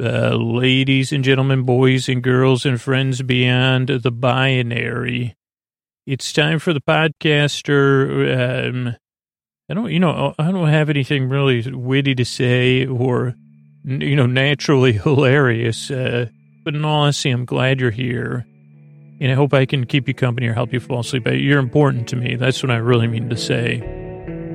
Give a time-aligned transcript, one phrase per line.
[0.00, 5.36] uh, ladies and gentlemen, boys and girls, and friends beyond the binary.
[6.06, 8.68] It's time for the podcaster.
[8.68, 8.96] Um,
[9.68, 13.34] I don't, you know, I don't have anything really witty to say or,
[13.84, 15.90] you know, naturally hilarious.
[15.90, 16.26] Uh,
[16.64, 18.46] but in all honesty, I'm glad you're here.
[19.18, 21.26] And I hope I can keep you company or help you fall asleep.
[21.26, 22.36] You're important to me.
[22.36, 24.05] That's what I really mean to say.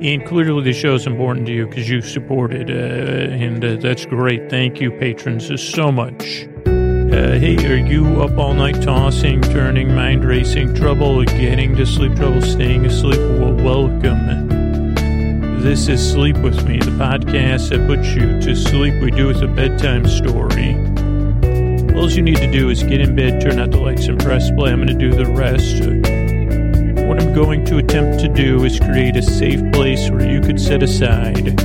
[0.02, 2.68] And clearly, the show is important to you because you support it.
[2.68, 4.50] Uh, and uh, that's great.
[4.50, 6.48] Thank you, patrons, so much.
[6.66, 12.16] Uh, hey, are you up all night tossing, turning, mind racing, trouble getting to sleep,
[12.16, 13.20] trouble staying asleep?
[13.20, 14.48] Well, welcome.
[15.60, 19.00] This is Sleep With Me, the podcast that puts you to sleep.
[19.00, 20.74] We do it with a bedtime story.
[21.96, 24.50] All you need to do is get in bed, turn out the lights, and press
[24.50, 24.72] play.
[24.72, 26.11] I'm going to do the rest.
[27.12, 30.58] What I'm going to attempt to do is create a safe place where you could
[30.58, 31.60] set aside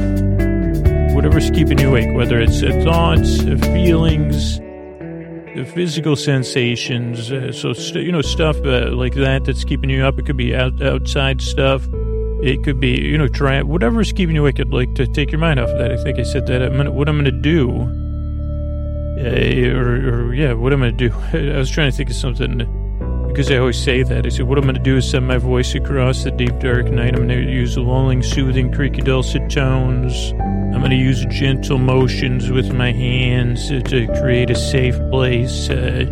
[1.16, 4.58] whatever's keeping you awake, whether it's thoughts, feelings,
[5.74, 7.32] physical sensations.
[7.32, 10.20] Uh, so, st- you know, stuff uh, like that that's keeping you up.
[10.20, 11.88] It could be out- outside stuff.
[12.44, 14.60] It could be, you know, try whatever's keeping you awake.
[14.60, 15.94] I'd like to take your mind off of that.
[15.94, 16.62] I think I said that.
[16.62, 17.72] I'm gonna, what I'm going to do,
[19.26, 21.16] uh, or, or, yeah, what I'm going to do.
[21.56, 22.87] I was trying to think of something
[23.38, 24.26] because I always say that.
[24.26, 26.88] I said, what I'm going to do is send my voice across the deep, dark
[26.88, 27.14] night.
[27.16, 30.32] I'm going to use lulling, soothing, creaky, dulcet tones.
[30.74, 35.70] I'm going to use gentle motions with my hands to create a safe place.
[35.70, 36.06] Uh,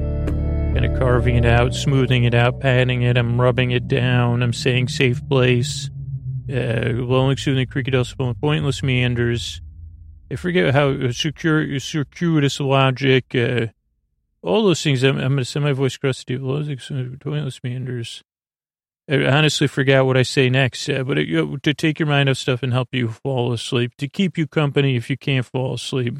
[0.75, 3.17] kind of carving it out, smoothing it out, patting it.
[3.17, 4.43] I'm rubbing it down.
[4.43, 5.89] I'm saying safe place.
[6.47, 9.61] Uh, lulling, soothing, creaky, dulcet, pointless meanders.
[10.29, 13.33] I forget how secure, circuitous logic.
[13.33, 13.65] Uh,
[14.45, 15.03] all those things.
[15.03, 18.23] I'm, I'm going to send my voice across the deep, pointless meanders.
[19.09, 22.63] I honestly forgot what I say next, but it, to take your mind off stuff
[22.63, 26.17] and help you fall asleep, to keep you company if you can't fall asleep.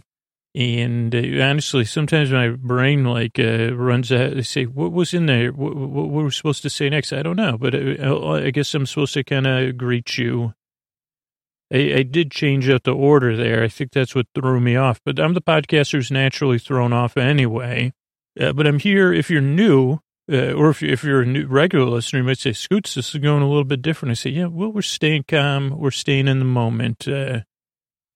[0.54, 4.36] And uh, honestly, sometimes my brain like uh, runs out.
[4.36, 5.52] They say, "What was in there?
[5.52, 8.52] What, what, were we supposed to say next?" I don't know, but I, uh, I
[8.52, 10.54] guess I'm supposed to kind of greet you.
[11.74, 13.64] I, I, did change out the order there.
[13.64, 15.02] I think that's what threw me off.
[15.04, 17.92] But I'm the podcaster who's naturally thrown off anyway.
[18.40, 20.00] Uh, but I'm here if you're new,
[20.32, 23.22] uh, or if, if you're a new regular listener, you might say, Scoots, this is
[23.22, 24.12] going a little bit different.
[24.12, 25.78] I say, yeah, well, we're staying calm.
[25.78, 27.08] We're staying in the moment.
[27.08, 27.42] Uh,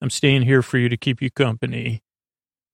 [0.02, 2.02] I'm staying here for you to keep you company.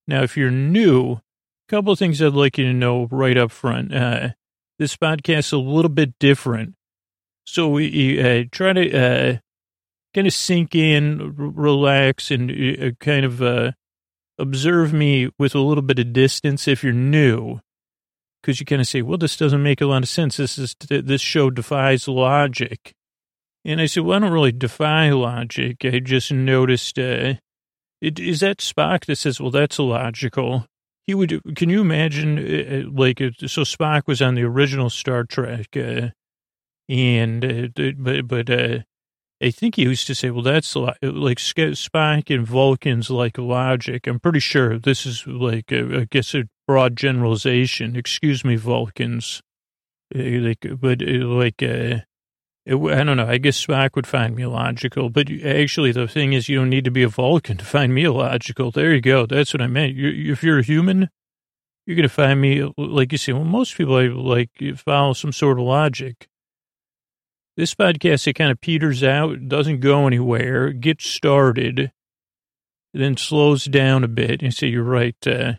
[0.08, 1.20] Now, if you're new, a
[1.68, 3.94] couple of things I'd like you to know right up front.
[3.94, 4.30] Uh,
[4.78, 6.74] this podcast is a little bit different.
[7.44, 9.40] So we uh, try to
[10.14, 13.74] kind of sink in, relax, and kind of
[14.38, 17.60] observe me with a little bit of distance if you're new,
[18.40, 20.36] because you kind of say, well, this doesn't make a lot of sense.
[20.36, 22.94] This is, this show defies logic.
[23.64, 25.78] And I said, well, I don't really defy logic.
[25.84, 27.34] I just noticed, uh,
[28.00, 30.66] it, is that Spock that says, well, that's illogical.
[31.06, 35.24] He would, can you imagine, uh, uh like, so Spock was on the original Star
[35.24, 36.10] Trek, uh,
[36.88, 38.78] and, uh, but, but, uh,
[39.42, 44.06] I think he used to say, well, that's like Spock and Vulcans like logic.
[44.06, 47.96] I'm pretty sure this is like, I guess, a broad generalization.
[47.96, 49.42] Excuse me, Vulcans.
[50.14, 52.00] Uh, like, but uh, like, uh,
[52.64, 53.26] it, I don't know.
[53.26, 55.10] I guess Spock would find me logical.
[55.10, 58.08] but actually, the thing is, you don't need to be a Vulcan to find me
[58.08, 58.70] logical.
[58.70, 59.26] There you go.
[59.26, 59.94] That's what I meant.
[59.94, 61.10] You, if you're a human,
[61.84, 65.58] you're going to find me, like you say, well, most people like follow some sort
[65.58, 66.26] of logic.
[67.56, 71.90] This podcast, it kind of peters out, doesn't go anywhere, gets started,
[72.92, 74.42] then slows down a bit.
[74.42, 75.16] And say, you're right.
[75.26, 75.54] Uh,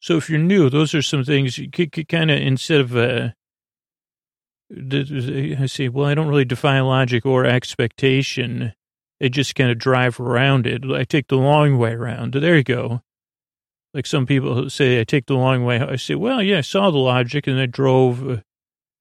[0.00, 2.94] so if you're new, those are some things you could, could kind of, instead of,
[2.94, 3.30] uh,
[4.70, 8.74] I say, well, I don't really define logic or expectation.
[9.22, 10.84] I just kind of drive around it.
[10.84, 12.34] I take the long way around.
[12.34, 13.00] There you go.
[13.94, 15.80] Like some people say, I take the long way.
[15.80, 18.42] I say, well, yeah, I saw the logic and I drove.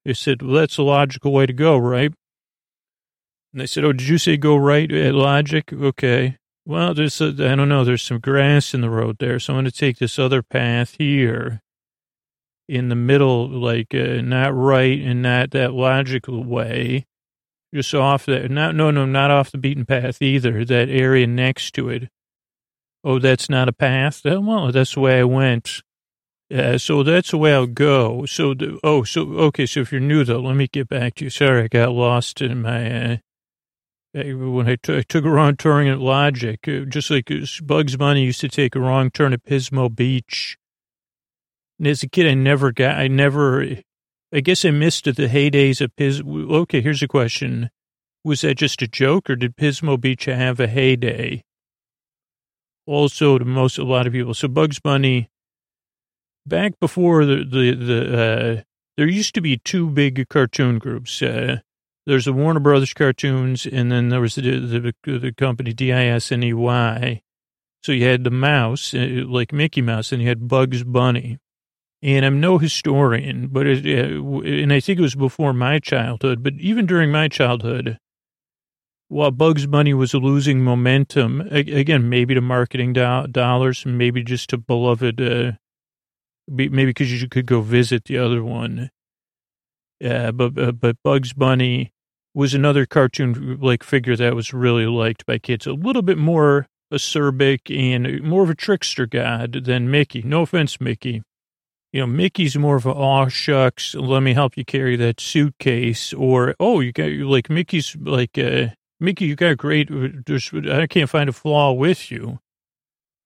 [0.06, 2.14] They said, well, that's the logical way to go, right?
[3.54, 5.72] And they said, oh, did you say go right at logic?
[5.72, 6.38] Okay.
[6.66, 9.40] Well, there's, a, I don't know, there's some grass in the road there.
[9.40, 11.62] So I'm going to take this other path here
[12.68, 17.06] in the middle, like uh, not right and not that logical way.
[17.74, 20.64] Just off that, not, no, no, not off the beaten path either.
[20.64, 22.10] That area next to it.
[23.04, 24.22] Oh, that's not a path?
[24.24, 25.82] Well, that's the way I went.
[26.52, 28.26] Uh, so that's the way I'll go.
[28.26, 29.66] So, the, oh, so, okay.
[29.66, 31.30] So if you're new though, let me get back to you.
[31.30, 33.18] Sorry, I got lost in my, uh,
[34.14, 37.96] when I, t- I took a wrong turn at Logic, uh, just like uh, Bugs
[37.96, 40.58] Bunny used to take a wrong turn at Pismo Beach.
[41.80, 43.66] And as a kid, I never got, I never,
[44.32, 46.52] I guess I missed the heydays of Pismo.
[46.52, 47.70] Okay, here's a question.
[48.24, 51.44] Was that just a joke or did Pismo Beach have a heyday?
[52.86, 54.34] also to most, a lot of people.
[54.34, 55.30] So Bugs Bunny,
[56.46, 58.62] back before the, the, the, uh,
[58.98, 61.22] there used to be two big cartoon groups.
[61.22, 61.58] Uh,
[62.06, 67.22] there's the Warner Brothers cartoons, and then there was the, the, the company D-I-S-N-E-Y.
[67.82, 71.40] So you had the mouse, uh, like Mickey Mouse, and you had Bugs Bunny.
[72.02, 76.54] And I'm no historian, but it, and I think it was before my childhood, but
[76.56, 77.98] even during my childhood,
[79.08, 84.58] while Bugs Bunny was losing momentum, again, maybe to marketing do- dollars, maybe just to
[84.58, 85.52] beloved, uh,
[86.48, 88.90] maybe because you could go visit the other one.
[90.04, 91.92] Uh, but, uh, but Bugs Bunny
[92.34, 95.66] was another cartoon like figure that was really liked by kids.
[95.66, 100.22] A little bit more acerbic and more of a trickster god than Mickey.
[100.24, 101.24] No offense, Mickey
[101.94, 106.12] you know, Mickey's more of a, aw shucks, let me help you carry that suitcase.
[106.12, 108.70] Or, oh, you got, like, Mickey's like, uh,
[109.00, 109.90] Mickey, you got great,
[110.26, 112.40] there's, I can't find a flaw with you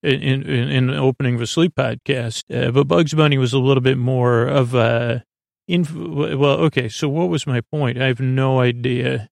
[0.04, 2.44] in, in, in opening of a sleep podcast.
[2.54, 5.24] Uh, but Bugs Bunny was a little bit more of a,
[5.68, 8.02] inf- well, okay, so what was my point?
[8.02, 9.30] I have no idea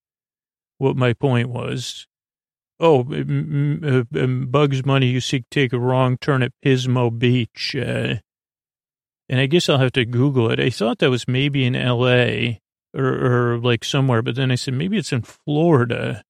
[0.78, 2.08] what my point was.
[2.80, 7.76] Oh, uh, Bugs Bunny, you seek take a wrong turn at Pismo Beach.
[7.76, 8.16] Uh,
[9.30, 10.60] and I guess I'll have to Google it.
[10.60, 12.60] I thought that was maybe in L.A.
[12.94, 16.24] or, or like somewhere, but then I said maybe it's in Florida,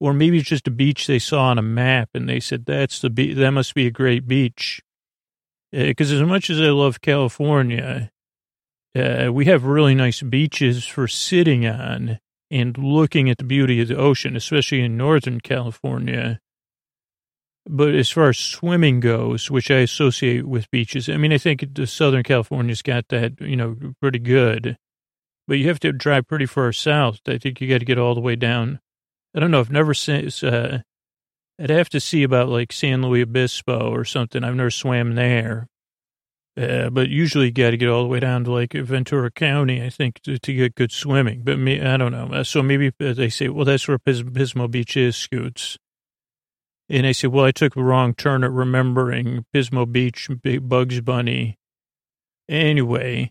[0.00, 3.00] or maybe it's just a beach they saw on a map, and they said that's
[3.00, 4.80] the be- that must be a great beach.
[5.70, 8.10] Because uh, as much as I love California,
[8.96, 12.18] uh, we have really nice beaches for sitting on
[12.50, 16.40] and looking at the beauty of the ocean, especially in Northern California.
[17.68, 21.74] But as far as swimming goes, which I associate with beaches, I mean, I think
[21.74, 24.76] the Southern California's got that, you know, pretty good.
[25.46, 27.20] But you have to drive pretty far south.
[27.26, 28.80] I think you got to get all the way down.
[29.34, 29.60] I don't know.
[29.60, 30.78] I've never seen, uh,
[31.60, 34.42] I'd have to see about like San Luis Obispo or something.
[34.42, 35.66] I've never swam there.
[36.56, 39.82] Uh, but usually you got to get all the way down to like Ventura County,
[39.82, 41.42] I think, to, to get good swimming.
[41.44, 42.42] But me, I don't know.
[42.42, 45.78] So maybe they say, well, that's where Pismo Beach is, Scoots.
[46.88, 50.28] And I said, well, I took a wrong turn at remembering Pismo Beach,
[50.62, 51.56] Bugs Bunny.
[52.48, 53.30] Anyway,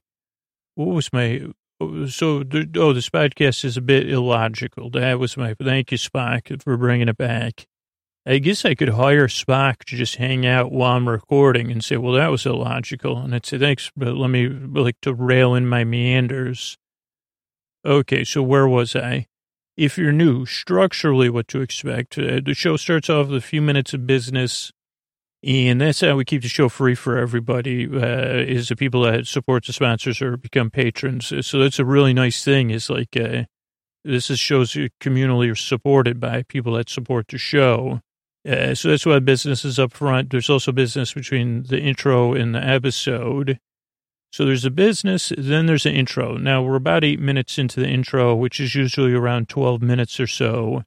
[0.76, 1.42] what was my,
[1.80, 2.44] so,
[2.76, 4.90] oh, this podcast is a bit illogical.
[4.90, 7.68] That was my, thank you, Spock, for bringing it back.
[8.26, 11.98] I guess I could hire Spock to just hang out while I'm recording and say,
[11.98, 13.18] well, that was illogical.
[13.18, 16.78] And I'd say, thanks, but let me, like, to rail in my meanders.
[17.86, 19.28] Okay, so where was I?
[19.80, 22.18] if you're new, structurally what to expect.
[22.18, 24.74] Uh, the show starts off with a few minutes of business,
[25.44, 29.26] and that's how we keep the show free for everybody, uh, is the people that
[29.26, 31.32] support the sponsors or become patrons.
[31.46, 33.44] So that's a really nice thing is like, uh,
[34.04, 38.02] this is shows communally supported by people that support the show.
[38.48, 40.30] Uh, so that's why business is up front.
[40.30, 43.60] There's also business between the intro and the episode.
[44.32, 46.38] So there's a business, then there's an intro.
[46.38, 50.28] Now we're about eight minutes into the intro, which is usually around 12 minutes or
[50.28, 50.84] so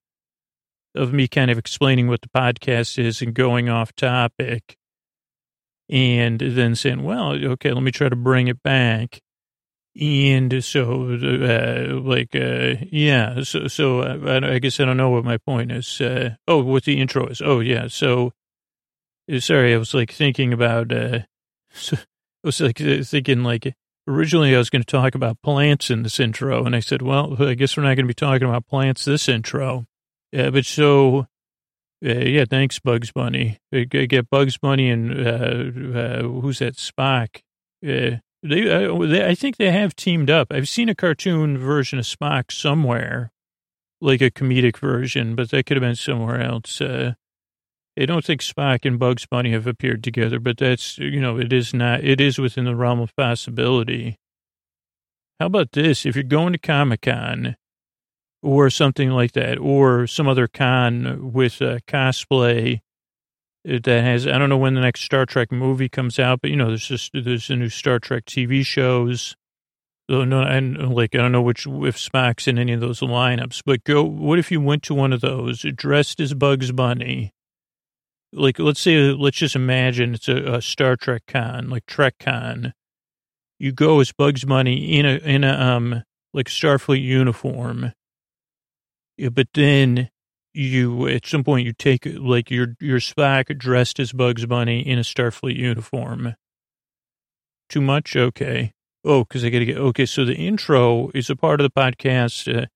[0.94, 4.76] of me kind of explaining what the podcast is and going off topic.
[5.88, 9.20] And then saying, well, okay, let me try to bring it back.
[10.00, 15.24] And so, uh, like, uh, yeah, so, so uh, I guess I don't know what
[15.24, 16.00] my point is.
[16.00, 17.42] Uh, oh, what the intro is.
[17.44, 17.88] Oh, yeah.
[17.88, 18.32] So,
[19.38, 21.20] sorry, I was like thinking about, uh,
[21.72, 21.98] so,
[22.44, 23.72] I was like uh, thinking like
[24.08, 27.36] originally I was going to talk about plants in this intro, and I said, well,
[27.42, 29.86] I guess we're not going to be talking about plants this intro.
[30.32, 31.26] Yeah, but so
[32.04, 33.58] uh, yeah, thanks, Bugs Bunny.
[33.72, 37.42] I get Bugs Bunny and uh, uh, who's that Spock?
[37.84, 40.48] Uh, they, they, I think they have teamed up.
[40.50, 43.30] I've seen a cartoon version of Spock somewhere,
[44.00, 46.80] like a comedic version, but that could have been somewhere else.
[46.80, 47.12] Uh,
[47.96, 51.52] I don't think Spock and Bugs Bunny have appeared together, but that's, you know, it
[51.52, 54.16] is not, it is within the realm of possibility.
[55.38, 56.04] How about this?
[56.04, 57.56] If you're going to Comic Con
[58.42, 62.80] or something like that, or some other con with uh, cosplay
[63.64, 66.56] that has, I don't know when the next Star Trek movie comes out, but, you
[66.56, 69.36] know, there's just, there's a new Star Trek TV shows.
[70.08, 73.84] No, and like, I don't know which, if Spock's in any of those lineups, but
[73.84, 77.32] go, what if you went to one of those dressed as Bugs Bunny?
[78.32, 82.72] like let's say let's just imagine it's a, a, Star Trek con, like Trek Con.
[83.58, 87.92] You go as Bugs Bunny in a in a um like Starfleet uniform,
[89.32, 90.10] but then
[90.54, 94.98] you at some point you take like your your Spock dressed as Bugs Bunny in
[94.98, 96.34] a Starfleet uniform.
[97.68, 98.16] Too much?
[98.16, 98.72] Okay.
[99.04, 100.06] Oh, because I got to get okay.
[100.06, 102.62] So the intro is a part of the podcast.
[102.62, 102.66] Uh,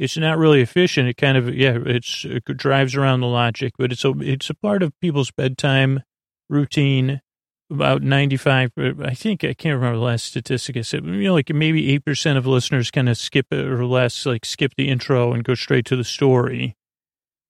[0.00, 1.10] it's not really efficient.
[1.10, 4.54] It kind of, yeah, it's, it drives around the logic, but it's a, it's a
[4.54, 6.02] part of people's bedtime
[6.48, 7.20] routine.
[7.70, 11.54] About 95, I think, I can't remember the last statistic I said, you know, like
[11.54, 15.44] maybe 8% of listeners kind of skip it or less, like skip the intro and
[15.44, 16.76] go straight to the story.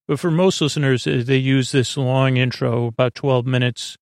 [0.06, 3.96] But for most listeners, uh, they use this long intro, about 12 minutes,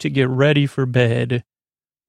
[0.00, 1.44] to get ready for bed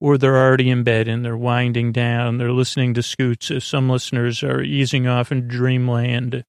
[0.01, 2.37] or they're already in bed and they're winding down.
[2.37, 3.51] They're listening to scoots.
[3.63, 6.43] Some listeners are easing off in dreamland.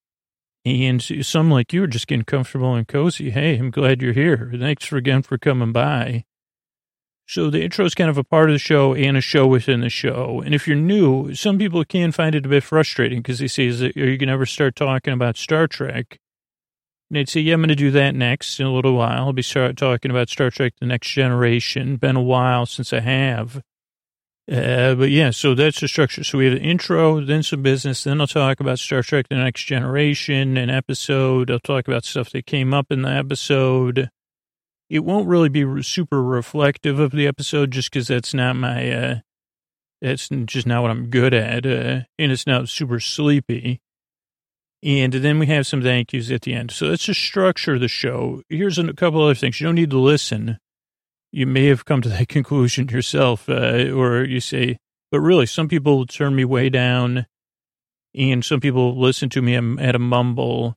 [0.64, 3.30] And some like you are just getting comfortable and cozy.
[3.30, 4.52] Hey, I'm glad you're here.
[4.59, 6.25] Thanks again for coming by.
[7.30, 9.82] So the intro is kind of a part of the show and a show within
[9.82, 10.42] the show.
[10.44, 13.66] And if you're new, some people can find it a bit frustrating because they say,
[13.66, 16.18] "Is it, are you going to ever start talking about Star Trek?"
[17.08, 19.26] And they'd say, yeah, I'm going to do that next in a little while.
[19.26, 21.96] I'll be start talking about Star Trek The Next Generation.
[21.96, 23.62] Been a while since I have.
[24.50, 26.25] Uh, but yeah, so that's the structure.
[26.25, 29.37] So we have an intro, then some business, then I'll talk about Star Trek The
[29.37, 31.50] Next Generation, an episode.
[31.50, 34.10] I'll talk about stuff that came up in the episode.
[34.90, 39.14] It won't really be super reflective of the episode just because that's not my, uh,
[40.02, 41.64] that's just not what I'm good at.
[41.64, 43.80] Uh, and it's not super sleepy.
[44.82, 46.70] And then we have some thank yous at the end.
[46.70, 48.42] So let's just structure of the show.
[48.49, 49.61] Here's a couple other things.
[49.61, 50.59] You don't need to listen.
[51.32, 54.78] You may have come to that conclusion yourself, uh, or you say,
[55.11, 57.26] but really, some people turn me way down,
[58.14, 60.76] and some people listen to me at a mumble.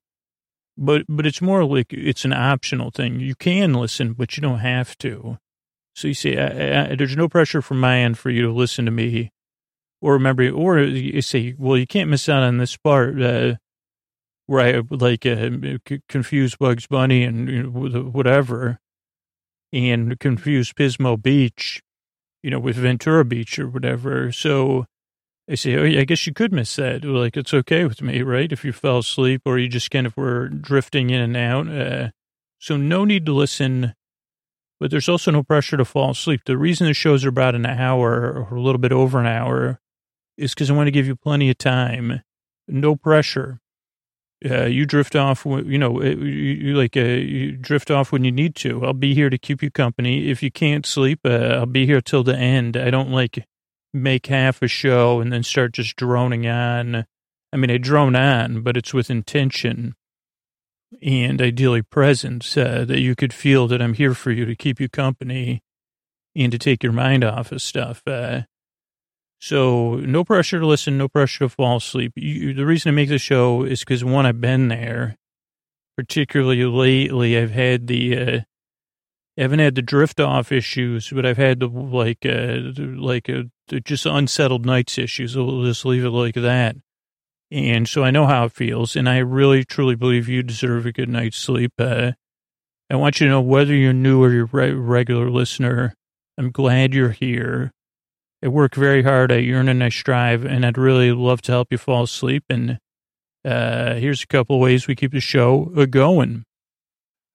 [0.78, 3.20] But but it's more like it's an optional thing.
[3.20, 5.38] You can listen, but you don't have to.
[5.96, 9.32] So you I, there's no pressure from my end for you to listen to me,
[10.02, 13.22] or remember, or you say, well, you can't miss out on this part.
[13.22, 13.56] Uh,
[14.46, 15.50] where I like uh,
[16.10, 18.80] confuse Bugs Bunny and you know, whatever,
[19.72, 21.82] and confuse Pismo Beach,
[22.42, 24.32] you know, with Ventura Beach or whatever.
[24.32, 24.86] So
[25.50, 27.04] I say, oh, yeah, I guess you could miss that.
[27.04, 28.52] Like, it's okay with me, right?
[28.52, 31.68] If you fell asleep or you just kind of were drifting in and out.
[31.68, 32.10] Uh,
[32.60, 33.94] so no need to listen,
[34.80, 36.42] but there's also no pressure to fall asleep.
[36.46, 39.80] The reason the shows are about an hour or a little bit over an hour
[40.38, 42.22] is because I want to give you plenty of time.
[42.68, 43.60] No pressure
[44.50, 48.32] uh, you drift off, you know, you, you like, uh, you drift off when you
[48.32, 48.86] need to.
[48.86, 50.30] I'll be here to keep you company.
[50.30, 52.76] If you can't sleep, uh, I'll be here till the end.
[52.76, 53.46] I don't like
[53.94, 57.06] make half a show and then start just droning on.
[57.52, 59.96] I mean, I drone on, but it's with intention
[61.02, 64.80] and ideally presence uh, that you could feel that I'm here for you to keep
[64.80, 65.62] you company
[66.36, 68.02] and to take your mind off of stuff.
[68.08, 68.42] Uh,
[69.40, 72.14] so no pressure to listen, no pressure to fall asleep.
[72.16, 75.18] You, the reason I make the show is because one, I've been there.
[75.96, 78.40] Particularly lately, I've had the, uh,
[79.38, 82.72] I haven't had the drift off issues, but I've had the like, uh,
[83.02, 83.44] like uh,
[83.84, 85.36] just unsettled nights issues.
[85.36, 86.76] We'll just leave it like that.
[87.52, 90.92] And so I know how it feels, and I really truly believe you deserve a
[90.92, 91.74] good night's sleep.
[91.78, 92.14] Uh,
[92.90, 95.94] I want you to know whether you're new or you're a regular listener.
[96.38, 97.72] I'm glad you're here.
[98.44, 99.32] I work very hard.
[99.32, 102.44] I yearn and I strive, and I'd really love to help you fall asleep.
[102.50, 102.80] And
[103.46, 106.44] uh, here's a couple ways we keep the show going.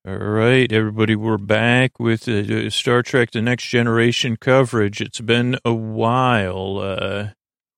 [0.06, 5.00] All right, everybody, we're back with uh, Star Trek The Next Generation coverage.
[5.00, 7.30] It's been a while, uh,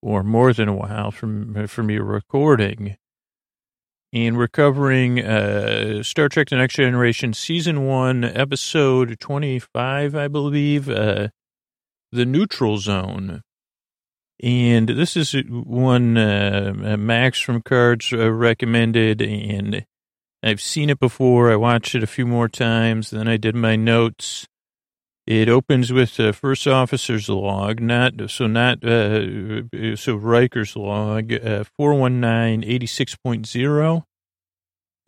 [0.03, 2.99] or more than a while, from, from me recording.
[4.13, 10.91] And we're covering uh, Star Trek The Next Generation Season 1, Episode 25, I believe.
[10.91, 11.29] Uh,
[12.13, 13.41] the neutral zone.
[14.43, 19.87] And this is one uh, Max from Cards uh, recommended, and
[20.43, 21.53] I've seen it before.
[21.53, 23.11] I watched it a few more times.
[23.11, 24.47] Then I did my notes.
[25.27, 29.63] It opens with a first officer's log, not so not uh,
[29.95, 32.63] so Riker's log, uh, 419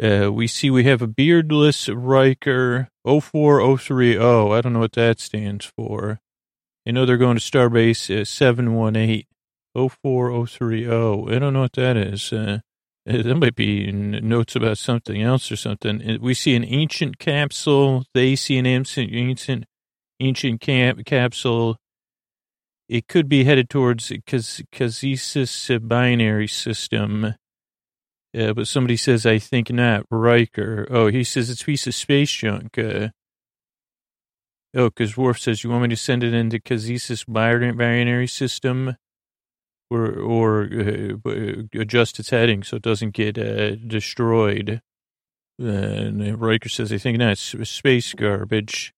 [0.02, 4.18] Uh, we see we have a beardless Riker 04030.
[4.18, 6.20] I don't know what that stands for.
[6.86, 9.24] I know they're going to Starbase uh, 718
[9.74, 10.86] 04030.
[10.86, 12.32] I don't know what that is.
[12.32, 12.60] Uh,
[13.08, 16.02] uh that might be notes about something else or something.
[16.08, 18.04] Uh, we see an ancient capsule.
[18.14, 19.64] They see an ancient, ancient,
[20.20, 21.76] ancient cap, capsule.
[22.88, 27.34] It could be headed towards Kazisis binary system.
[28.36, 30.06] Uh, but somebody says, I think not.
[30.10, 30.86] Riker.
[30.90, 32.78] Oh, he says it's a piece of space junk.
[32.78, 33.08] Uh,
[34.74, 38.96] Oh, because Worf says, you want me to send it into Kazisis binary system
[39.92, 44.80] or, or uh, adjust its heading so it doesn't get uh, destroyed?
[45.58, 48.92] Riker says, I think that's space garbage.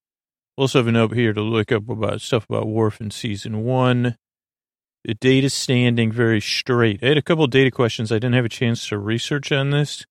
[0.56, 4.16] Also have a note here to look up about stuff about Worf in season one.
[5.04, 7.02] The data standing very straight.
[7.02, 8.10] I had a couple data questions.
[8.10, 10.06] I didn't have a chance to research on this.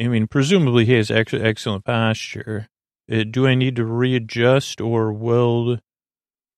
[0.00, 2.68] I mean, presumably he has ex- excellent posture.
[3.10, 5.80] Uh, do I need to readjust or will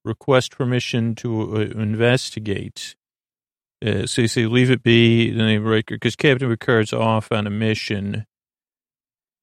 [0.05, 2.97] request permission to uh, investigate?
[3.85, 7.47] Uh, so you say leave it be, then they break because Captain Picard's off on
[7.47, 8.27] a mission.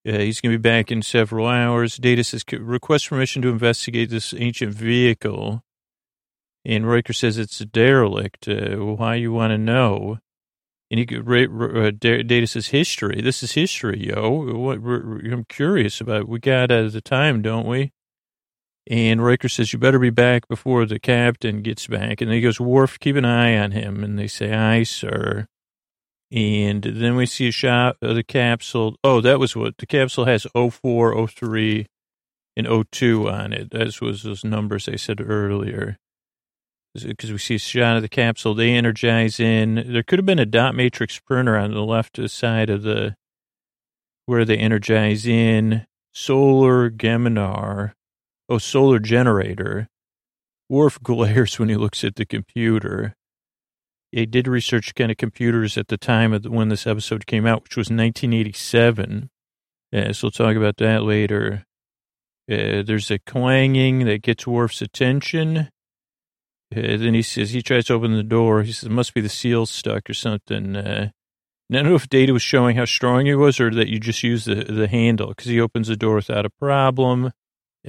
[0.07, 1.97] Uh, he's going to be back in several hours.
[1.97, 5.63] Data says request permission to investigate this ancient vehicle.
[6.63, 8.47] And Riker says it's a derelict.
[8.47, 10.19] Uh, why you want to know?
[10.89, 13.21] And he uh, Data says history.
[13.21, 14.29] This is history, yo.
[14.57, 16.29] What, I'm curious about.
[16.29, 17.91] We got at the time, don't we?
[18.89, 22.21] And Riker says, you better be back before the captain gets back.
[22.21, 24.03] And he goes, Worf, keep an eye on him.
[24.03, 25.47] And they say, aye, sir.
[26.31, 28.95] And then we see a shot of the capsule.
[29.03, 31.87] Oh, that was what the capsule has 04, 03,
[32.55, 33.71] and 02 on it.
[33.71, 35.97] That was those numbers I said earlier
[36.93, 38.53] because we see a shot of the capsule.
[38.53, 39.75] They energize in.
[39.75, 43.15] There could have been a dot matrix printer on the left side of the
[44.25, 45.85] where they energize in.
[46.13, 47.93] Solar Geminar.
[48.49, 49.89] Oh, solar generator.
[50.69, 53.15] Worf glares when he looks at the computer.
[54.11, 57.63] He did research kind of computers at the time of when this episode came out,
[57.63, 59.29] which was 1987.
[59.91, 61.65] Yeah, so we'll talk about that later.
[62.49, 65.69] Uh, there's a clanging that gets Worf's attention.
[66.75, 68.63] Uh, then he says, he tries to open the door.
[68.63, 70.75] He says, it must be the seal stuck or something.
[70.75, 71.09] Uh,
[71.69, 74.23] I don't know if Data was showing how strong he was or that you just
[74.23, 77.31] use the, the handle because he opens the door without a problem.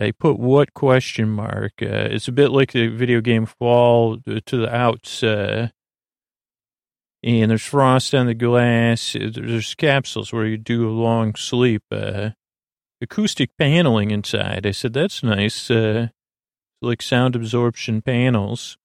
[0.00, 1.72] I put what question mark?
[1.82, 5.22] Uh, it's a bit like the video game Fall to the Outs.
[5.22, 5.68] Uh,
[7.22, 9.16] and there's frost on the glass.
[9.18, 11.82] There's capsules where you do a long sleep.
[11.90, 12.30] Uh,
[13.00, 14.66] acoustic paneling inside.
[14.66, 15.70] I said, that's nice.
[15.70, 16.08] Uh,
[16.80, 18.76] like sound absorption panels.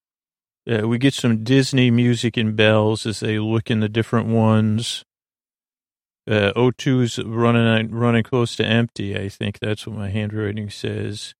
[0.69, 5.03] Uh, we get some Disney music and bells as they look in the different ones.
[6.25, 9.17] Uh, O2's running running close to empty.
[9.17, 11.33] I think that's what my handwriting says.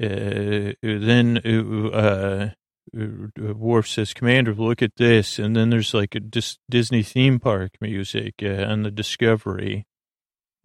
[0.00, 2.50] Uh, then uh, uh,
[2.96, 7.40] uh, Worf says, "Commander, look at this," and then there's like a dis- Disney theme
[7.40, 9.86] park music uh, on the Discovery,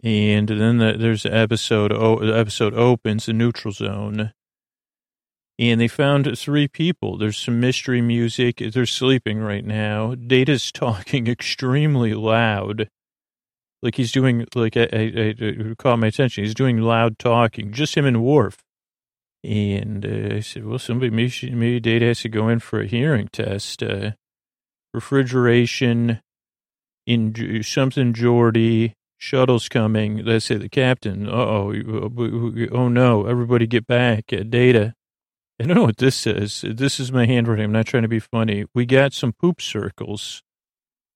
[0.03, 1.91] and then the, there's the episode.
[1.91, 4.33] Episode opens the neutral zone,
[5.59, 7.17] and they found three people.
[7.17, 8.57] There's some mystery music.
[8.57, 10.15] They're sleeping right now.
[10.15, 12.89] Data's talking extremely loud.
[13.81, 16.43] Like he's doing, like, I, I, I caught my attention.
[16.43, 18.63] He's doing loud talking, just him and Worf.
[19.43, 22.87] And uh, I said, well, somebody, maybe, maybe Data has to go in for a
[22.87, 23.83] hearing test.
[23.83, 24.11] Uh,
[24.93, 26.21] refrigeration
[27.05, 30.23] in something Geordi, shuttle's coming.
[30.23, 31.27] Let's say the captain.
[31.27, 31.73] Uh-oh.
[32.71, 33.25] Oh, no.
[33.25, 34.31] Everybody get back.
[34.31, 34.93] Uh, data.
[35.63, 36.65] I don't know what this says.
[36.67, 37.63] This is my handwriting.
[37.63, 38.65] I'm not trying to be funny.
[38.75, 40.43] We got some poop circles.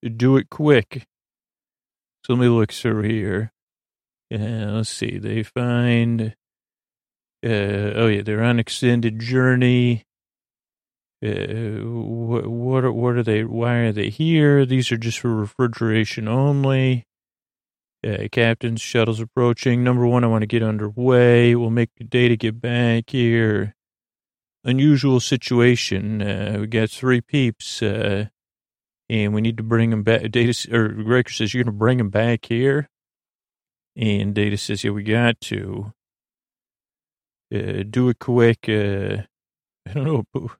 [0.02, 1.04] Do it quick.
[2.24, 3.52] So let me look through here.
[4.30, 5.18] Yeah, let's see.
[5.18, 6.34] They find.
[7.44, 10.06] Uh, oh yeah, they're on extended journey.
[11.22, 13.44] Uh, what what are, what are they?
[13.44, 14.64] Why are they here?
[14.64, 17.04] These are just for refrigeration only.
[18.02, 19.84] Uh, captain's shuttle's approaching.
[19.84, 21.54] Number one, I want to get underway.
[21.54, 23.74] We'll make the day to get back here
[24.68, 26.22] unusual situation.
[26.22, 28.26] Uh, we got three peeps, uh,
[29.08, 30.30] and we need to bring them back.
[30.30, 32.88] Data or Riker says you're going to bring them back here,
[33.96, 35.92] and Data says yeah, we got to
[37.52, 38.68] uh, do it quick.
[38.68, 39.22] Uh,
[39.88, 40.04] I don't
[40.34, 40.50] know.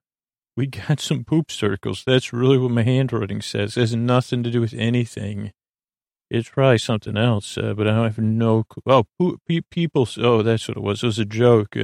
[0.57, 2.03] We got some poop circles.
[2.05, 3.77] That's really what my handwriting says.
[3.77, 5.53] It has nothing to do with anything.
[6.31, 8.65] It's probably something else, uh, but I have no.
[8.65, 8.83] clue.
[8.87, 9.41] Oh, poop,
[9.71, 10.09] people.
[10.19, 11.03] Oh, that's what it was.
[11.03, 11.77] It was a joke.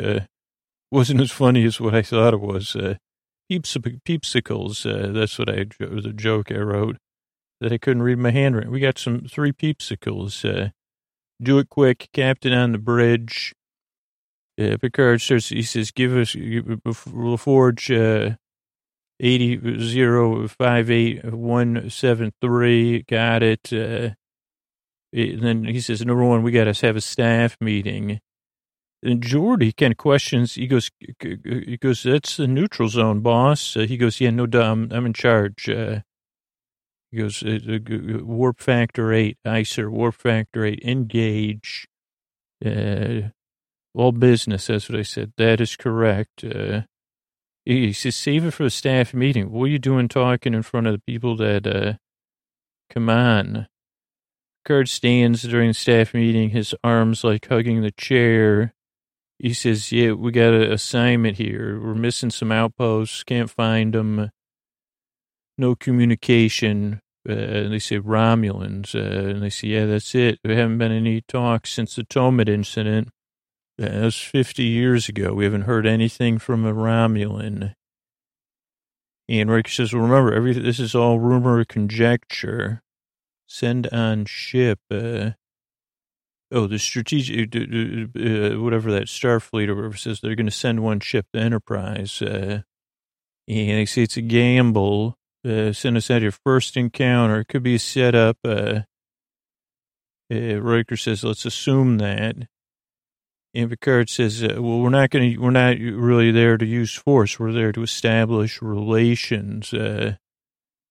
[0.94, 2.76] Wasn't as funny as what I thought it was.
[2.76, 2.94] Uh,
[3.50, 4.86] peeps, peepsicles.
[4.86, 6.98] Uh, that's what I was a joke I wrote
[7.60, 8.70] that I couldn't read my handwriting.
[8.70, 10.48] We got some three peepsicles.
[10.48, 10.70] Uh,
[11.42, 13.52] do it quick, Captain on the bridge.
[14.56, 15.48] Uh, Picard starts.
[15.48, 18.36] He says, "Give us LaForge uh,
[19.18, 23.02] eighty zero five eight one seven three.
[23.02, 24.10] Got it." Uh,
[25.12, 28.20] and then he says, "Number one, we got to have a staff meeting."
[29.04, 30.54] And Geordi kind of questions.
[30.54, 30.90] He goes,
[31.20, 33.76] he goes, that's the neutral zone, boss.
[33.76, 34.88] Uh, he goes, yeah, no, dumb.
[34.90, 35.68] I'm in charge.
[35.68, 36.00] Uh,
[37.10, 37.78] he goes, uh,
[38.24, 41.86] warp factor eight, ICER, warp factor eight, engage.
[42.64, 43.28] Uh,
[43.94, 44.68] all business.
[44.68, 45.34] That's what I said.
[45.36, 46.42] That is correct.
[46.42, 46.82] Uh,
[47.66, 49.50] he says, save it for the staff meeting.
[49.50, 51.94] What are you doing talking in front of the people that, uh,
[52.90, 53.68] come on.
[54.64, 58.73] Picard stands during the staff meeting, his arms like hugging the chair.
[59.38, 61.80] He says, yeah, we got an assignment here.
[61.80, 63.24] We're missing some outposts.
[63.24, 64.30] Can't find them.
[65.58, 67.00] No communication.
[67.28, 68.94] Uh, and they say Romulans.
[68.94, 70.38] Uh, and they say, yeah, that's it.
[70.44, 73.08] There haven't been any talks since the Tomed incident.
[73.80, 75.32] Uh, that was 50 years ago.
[75.34, 77.74] We haven't heard anything from a Romulan.
[79.28, 82.82] And Riker says, well, remember, everything, this is all rumor or conjecture.
[83.46, 84.80] Send on ship.
[84.90, 85.30] Uh,
[86.54, 91.00] oh, the strategic, uh, whatever that Starfleet or whatever says they're going to send one
[91.00, 92.22] ship, the Enterprise.
[92.22, 92.62] Uh,
[93.46, 95.18] and they say it's a gamble.
[95.46, 97.40] Uh, send us out your first encounter.
[97.40, 98.38] It could be a setup.
[98.44, 98.82] Uh,
[100.32, 102.36] uh, Riker says, let's assume that.
[103.56, 106.94] And Picard says, uh, well, we're not going to, we're not really there to use
[106.94, 107.38] force.
[107.38, 109.74] We're there to establish relations.
[109.74, 110.16] Uh,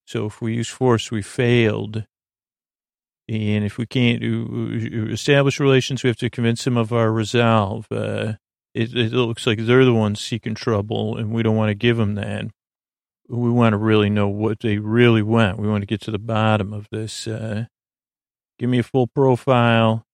[0.06, 2.06] so if we use force, we failed.
[3.30, 4.22] And if we can't
[5.12, 7.88] establish relations, we have to convince them of our resolve.
[7.90, 8.34] Uh,
[8.74, 11.98] it, it, looks like they're the ones seeking trouble, and we don't want to give
[11.98, 12.46] them that.
[13.30, 15.58] We want to really know what they really want.
[15.58, 17.26] We want to get to the bottom of this.
[17.26, 17.66] Uh,
[18.60, 20.06] give me a full profile.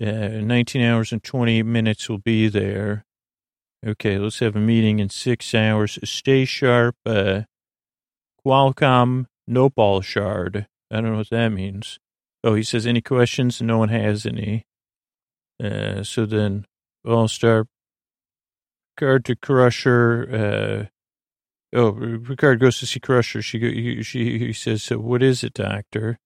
[0.00, 3.04] Uh, 19 hours and 20 minutes will be there.
[3.86, 5.98] Okay, let's have a meeting in six hours.
[6.02, 6.96] Stay sharp.
[7.06, 7.42] Uh,
[8.44, 9.26] Qualcomm
[9.74, 10.66] ball Shard.
[10.90, 11.98] I don't know what that means.
[12.48, 13.60] Oh, he says, any questions?
[13.60, 14.64] No one has any.
[15.62, 16.64] Uh, so then
[17.06, 17.66] I'll start.
[18.96, 20.88] Picard to Crusher.
[21.74, 23.42] Uh, oh, Picard goes to see Crusher.
[23.42, 26.18] She, he, she, he says, what is it, doctor?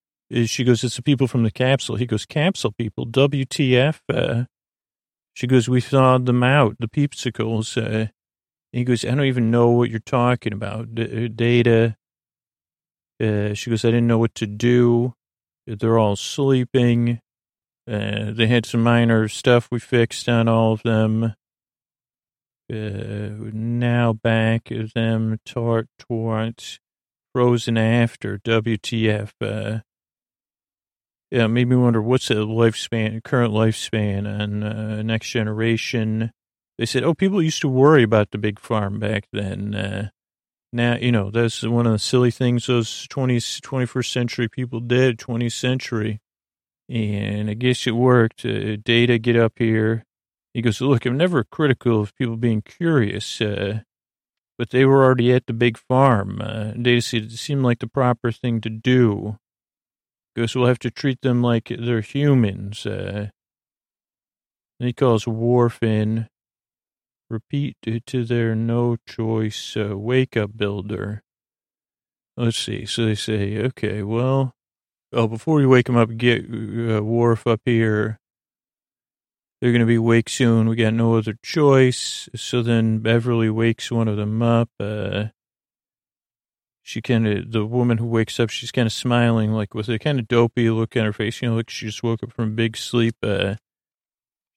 [0.45, 1.97] She goes, it's the people from the capsule.
[1.97, 3.99] He goes, capsule people, WTF?
[4.09, 4.45] Uh,
[5.35, 7.77] she goes, we thawed them out, the peepsicles.
[7.77, 8.13] Uh,
[8.71, 10.95] he goes, I don't even know what you're talking about.
[10.95, 11.97] D- uh, data.
[13.21, 15.15] Uh, she goes, I didn't know what to do.
[15.66, 17.20] They're all sleeping.
[17.88, 21.35] Uh, they had some minor stuff we fixed on all of them.
[22.72, 26.81] Uh, now back of them tort towards
[27.35, 29.33] frozen after WTF.
[29.40, 29.81] Uh,
[31.31, 36.31] yeah, made me wonder what's the lifespan, current lifespan on uh, next generation.
[36.79, 40.11] They said, oh, people used to worry about the big farm back then.
[40.73, 45.19] Now, you know, that's one of the silly things those 20th, 21st century people did,
[45.19, 46.21] 20th century.
[46.89, 48.47] And I guess it worked.
[48.47, 50.05] Uh, data, get up here.
[50.55, 53.81] He goes, look, I'm never critical of people being curious, uh,
[54.59, 56.41] but they were already at the big farm.
[56.43, 59.39] Uh, data said it seemed like the proper thing to do.
[60.35, 62.85] He goes, we'll have to treat them like they're humans.
[62.85, 63.29] Uh,
[64.79, 66.29] and he calls Worf in
[67.33, 71.23] Repeat to their no choice uh, wake up builder.
[72.37, 72.85] Let's see.
[72.85, 74.53] So they say, okay, well,
[75.14, 78.18] oh, before we wake them up, get uh, Worf up here.
[79.62, 80.68] They're going to be awake soon.
[80.68, 82.29] We got no other choice.
[82.37, 84.68] So then Beverly wakes one of them up.
[84.79, 85.29] Uh,
[86.83, 89.99] she kind of, the woman who wakes up, she's kind of smiling, like with a
[89.99, 91.40] kind of dopey look on her face.
[91.40, 93.16] You know, like she just woke up from a big sleep.
[93.23, 93.55] Uh,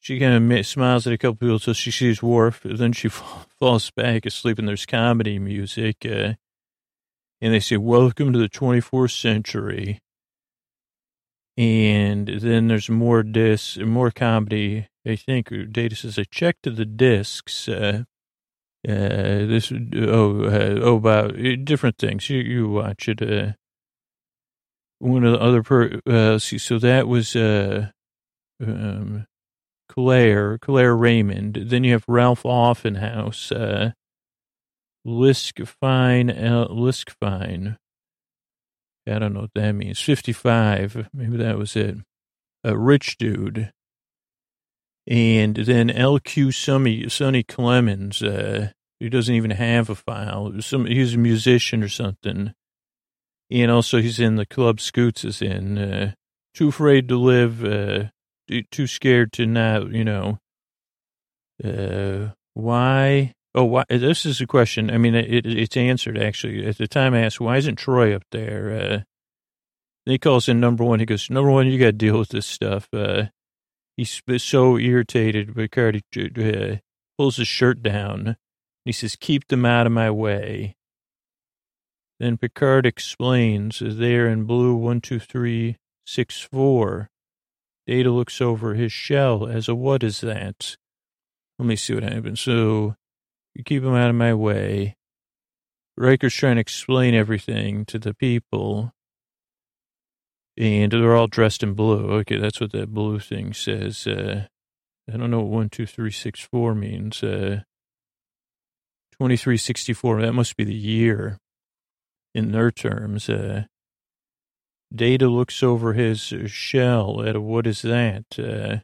[0.05, 2.61] she kind of smiles at a couple people until she sees Worf.
[2.63, 3.09] Then she
[3.59, 6.05] falls back asleep, and there's comedy music.
[6.05, 6.35] Uh,
[7.41, 9.99] and they say, Welcome to the 24th century.
[11.57, 14.89] And then there's more discs, more comedy.
[15.07, 17.67] I think Data says, I checked the discs.
[17.67, 18.03] Uh,
[18.87, 18.91] uh,
[19.47, 22.29] this, oh, uh, oh, about uh, different things.
[22.29, 23.23] You, you watch it.
[23.23, 23.53] Uh,
[24.99, 27.87] one of the other, per, uh, see, so that was, uh,
[28.61, 29.25] um,
[29.87, 31.57] Clare, Clare Raymond.
[31.67, 33.91] Then you have Ralph Offenhouse, uh,
[35.05, 37.77] Liskfine, uh, Liskfine.
[39.07, 39.99] I don't know what that means.
[39.99, 41.09] 55.
[41.13, 41.97] Maybe that was it.
[42.63, 43.71] A rich dude.
[45.07, 48.69] And then LQ Sonny, Sonny Clemonds, uh,
[48.99, 50.51] he doesn't even have a file.
[50.61, 52.53] Some, he's a musician or something.
[53.51, 56.13] And also he's in the club Scoots is in, uh,
[56.55, 58.05] Too Afraid to Live, uh,
[58.71, 60.39] too scared to not, you know,
[61.63, 63.33] uh, why?
[63.53, 63.83] Oh, why?
[63.89, 64.91] This is a question.
[64.91, 66.65] I mean, it, it's answered actually.
[66.65, 68.71] At the time I asked, why isn't Troi up there?
[68.71, 68.99] Uh,
[70.05, 70.99] he calls in number one.
[70.99, 72.89] He goes, number one, you got to deal with this stuff.
[72.93, 73.27] Uh,
[73.97, 75.55] he's so irritated.
[75.55, 76.75] Picard uh,
[77.17, 78.35] pulls his shirt down.
[78.83, 80.75] He says, keep them out of my way.
[82.19, 87.09] Then Picard explains, they are in blue 12364.
[87.87, 90.75] Data looks over his shell as a what is that?
[91.59, 92.41] Let me see what happens.
[92.41, 92.95] So
[93.53, 94.97] you keep him out of my way.
[95.97, 98.91] Riker's trying to explain everything to the people.
[100.57, 102.11] And they're all dressed in blue.
[102.19, 104.07] Okay, that's what that blue thing says.
[104.07, 104.47] Uh,
[105.11, 107.21] I don't know what one, two, three, six, four means.
[107.21, 107.61] Uh,
[109.19, 111.39] 2364, that must be the year
[112.33, 113.29] in their terms.
[113.29, 113.65] Uh,
[114.95, 118.23] Data looks over his shell at a, what is that?
[118.37, 118.77] Uh,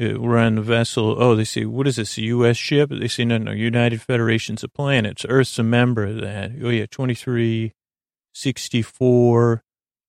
[0.00, 1.16] uh, we're on the vessel.
[1.18, 2.56] Oh, they say, what is this, a U.S.
[2.56, 2.88] ship?
[2.90, 5.26] They say, no, no, United Federations of Planets.
[5.28, 6.52] Earth's a member of that.
[6.62, 9.62] Oh, yeah, 2364.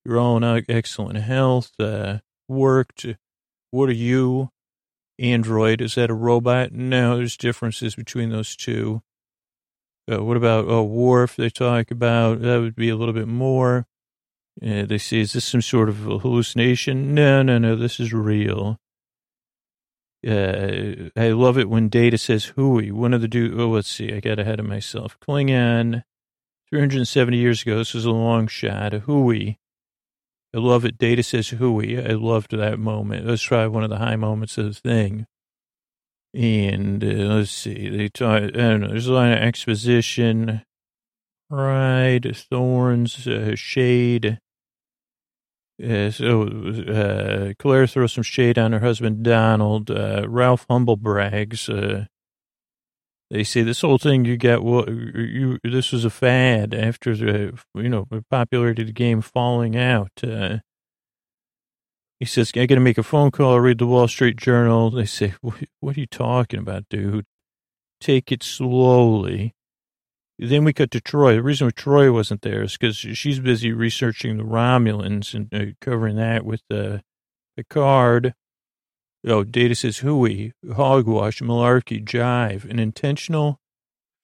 [0.06, 1.72] You're all in excellent health.
[1.80, 3.06] Uh, worked.
[3.72, 4.50] What are you?
[5.20, 5.82] Android.
[5.82, 6.72] Is that a robot?
[6.72, 9.02] No, there's differences between those two.
[10.12, 11.36] Uh, what about oh, Worf?
[11.36, 13.86] They talk about that would be a little bit more.
[14.60, 17.14] Uh, they say, is this some sort of hallucination?
[17.14, 17.76] No, no, no.
[17.76, 18.78] This is real.
[20.28, 23.60] Uh, I love it when Data says "hooey." One of the do.
[23.60, 24.14] Oh, let's see.
[24.14, 25.18] I got ahead of myself.
[25.20, 26.04] Klingon,
[26.70, 27.78] 370 years ago.
[27.80, 28.94] This is a long shot.
[28.94, 29.58] A Hooey.
[30.54, 31.00] I love it.
[31.00, 33.26] Data says "hooey." I loved that moment.
[33.26, 35.26] Let's try one of the high moments of the thing.
[36.36, 37.90] And uh, let's see.
[37.90, 38.44] They talk.
[38.44, 38.88] I don't know.
[38.90, 40.62] There's a lot of exposition.
[41.52, 44.40] Pride, thorns, uh, shade.
[45.84, 49.92] Uh, so uh, Clare throws some shade on her husband Donald.
[49.92, 51.68] Uh, Ralph humble brags.
[51.68, 52.06] Uh,
[53.30, 54.64] they say this whole thing you got.
[54.64, 59.76] Well, you this was a fad after the you know popularity of the game falling
[59.76, 60.12] out.
[60.24, 60.60] Uh,
[62.22, 63.60] he says, "I got to make a phone call.
[63.60, 67.26] read the Wall Street Journal." They say, "What, what are you talking about, dude?
[68.00, 69.54] Take it slowly."
[70.44, 71.36] Then we cut to Troi.
[71.36, 75.74] The reason why Troi wasn't there is because she's busy researching the Romulans and uh,
[75.80, 77.00] covering that with the uh,
[77.56, 78.34] Picard.
[79.24, 83.60] Oh, Data says hooey, hogwash, malarkey, jive, an intentional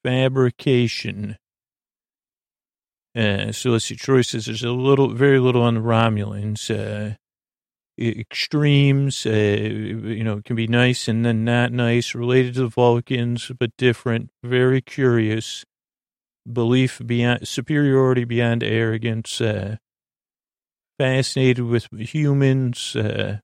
[0.02, 1.36] fabrication.
[3.16, 3.94] Uh, so let's see.
[3.94, 6.68] Troi says there's a little, very little on the Romulans.
[6.68, 7.14] Uh,
[7.96, 13.52] extremes, uh, you know, can be nice and then not nice, related to the Vulcans,
[13.56, 14.30] but different.
[14.42, 15.64] Very curious
[16.52, 19.76] belief beyond superiority beyond arrogance, uh,
[20.98, 23.38] fascinated with humans, uh,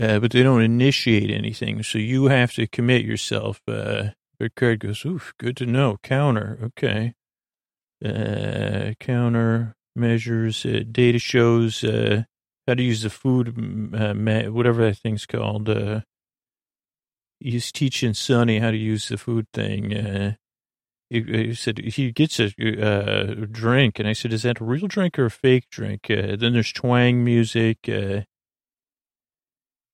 [0.00, 1.82] uh, but they don't initiate anything.
[1.82, 3.60] So you have to commit yourself.
[3.68, 5.98] Uh, Picard goes, oof, good to know.
[6.02, 6.58] Counter.
[6.62, 7.14] Okay.
[8.04, 12.24] Uh, counter measures, uh, data shows, uh,
[12.66, 13.48] how to use the food,
[13.94, 14.12] uh,
[14.50, 15.68] whatever that thing's called.
[15.68, 16.00] Uh,
[17.40, 20.36] he's teaching Sonny how to use the food thing.
[21.14, 24.88] Uh, he, said he gets a uh, drink, and I said, "Is that a real
[24.88, 27.88] drink or a fake drink?" Uh, then there's twang music.
[27.88, 28.22] Uh,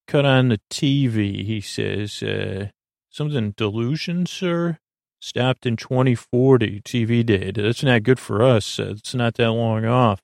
[0.07, 1.45] cut on the TV.
[1.45, 2.69] He says uh,
[3.09, 4.79] something delusion, sir.
[5.21, 6.81] Stopped in 2040.
[6.81, 7.55] TV did.
[7.55, 8.79] That's not good for us.
[8.79, 10.19] Uh, it's not that long off.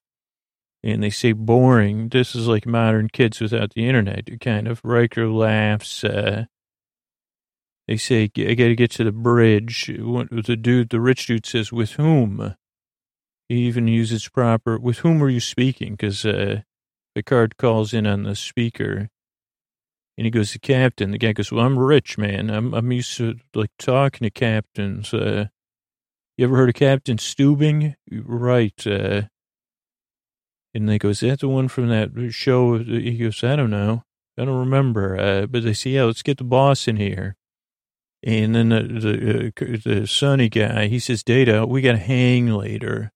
[0.83, 2.09] And they say boring.
[2.09, 4.27] This is like modern kids without the internet.
[4.41, 4.81] Kind of.
[4.83, 6.03] Riker laughs.
[6.03, 6.45] Uh,
[7.89, 9.87] they say, I got to get to the bridge.
[9.87, 12.55] The dude, the rich dude says, with whom?
[13.47, 15.93] He even uses proper, with whom are you speaking?
[15.93, 16.61] Because uh,
[17.15, 19.09] Picard calls in on the speaker.
[20.19, 21.09] And he goes, the captain.
[21.09, 22.51] The guy goes, well, I'm rich, man.
[22.51, 25.11] I'm, I'm used to, like, talking to captains.
[25.11, 25.47] Uh,
[26.37, 27.95] you ever heard of Captain Stubing?
[28.11, 28.85] Right.
[28.85, 29.23] Uh,
[30.75, 32.77] and they go, is that the one from that show?
[32.77, 34.03] He goes, I don't know.
[34.37, 35.19] I don't remember.
[35.19, 37.35] Uh, but they say, yeah, let's get the boss in here.
[38.21, 42.47] And then the, the, uh, the sunny guy, he says, Data, we got to hang
[42.47, 43.11] later.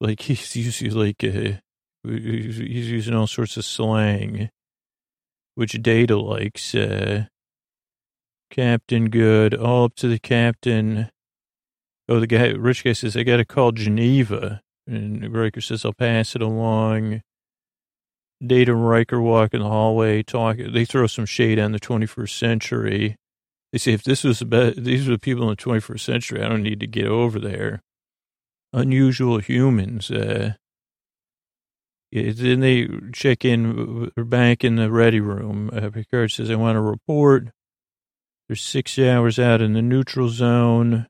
[0.00, 1.58] Like he's using like, uh,
[2.04, 4.50] he's using all sorts of slang,
[5.54, 6.74] which Data likes.
[6.74, 7.26] Uh,
[8.52, 11.10] captain good, all up to the captain.
[12.08, 14.60] Oh, the guy, rich guy says, I got to call Geneva.
[14.86, 17.22] And Riker says, I'll pass it along.
[18.44, 20.58] Data and Riker walk in the hallway, talk.
[20.58, 23.16] They throw some shade on the 21st century.
[23.72, 26.48] They say if this was the these are the people in the 21st century, I
[26.48, 27.82] don't need to get over there.
[28.72, 30.10] Unusual humans.
[30.10, 30.54] Uh,
[32.12, 35.70] then they check in, they're back in the ready room.
[35.72, 37.48] Uh, Picard says, I want to report.
[38.46, 41.06] They're six hours out in the neutral zone.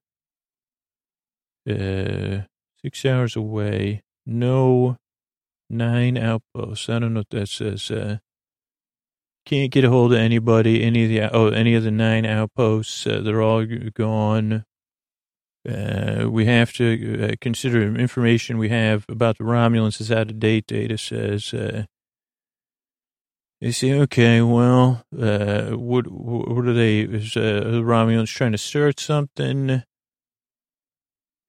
[1.68, 2.42] Uh,
[2.80, 4.02] six hours away.
[4.24, 4.96] No
[5.68, 6.88] nine outposts.
[6.88, 7.90] I don't know what that says.
[7.90, 8.18] Uh,
[9.44, 10.82] can't get a hold of anybody.
[10.82, 14.64] Any of the oh, any of the nine outposts, uh, they're all gone.
[15.68, 20.38] Uh, we have to uh, consider information we have about the Romulans is out of
[20.38, 20.66] date.
[20.66, 21.52] Data says.
[21.54, 21.84] Uh,
[23.60, 27.02] they say, okay, well, uh, what what are they?
[27.02, 29.84] Is uh, the Romulans trying to start something?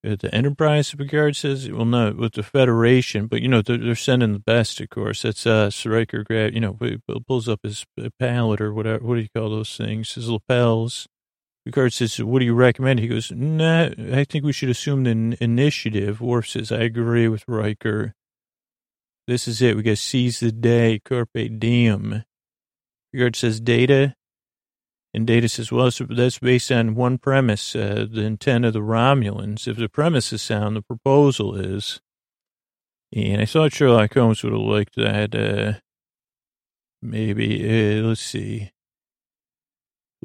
[0.04, 4.34] The Enterprise, Picard says, well, not with the Federation, but, you know, they're, they're sending
[4.34, 5.22] the best, of course.
[5.22, 6.78] That's uh, Riker grab, you know,
[7.26, 7.86] pulls up his
[8.20, 9.04] pallet or whatever.
[9.06, 10.14] What do you call those things?
[10.14, 11.08] His lapels.
[11.66, 13.00] Picard says, what do you recommend?
[13.00, 16.20] He goes, nah, I think we should assume the initiative.
[16.20, 18.14] Worf says, I agree with Riker.
[19.26, 19.78] This is it.
[19.78, 21.00] We got to seize the day.
[21.00, 22.26] Carpe diem.
[23.14, 24.16] Picard says, data
[25.14, 29.68] and Data says, well, that's based on one premise, uh, the intent of the Romulans.
[29.68, 32.02] If the premise is sound, the proposal is.
[33.16, 35.36] And I thought Sherlock Holmes would have liked that.
[35.36, 35.80] Uh,
[37.00, 38.72] maybe, uh, let's see.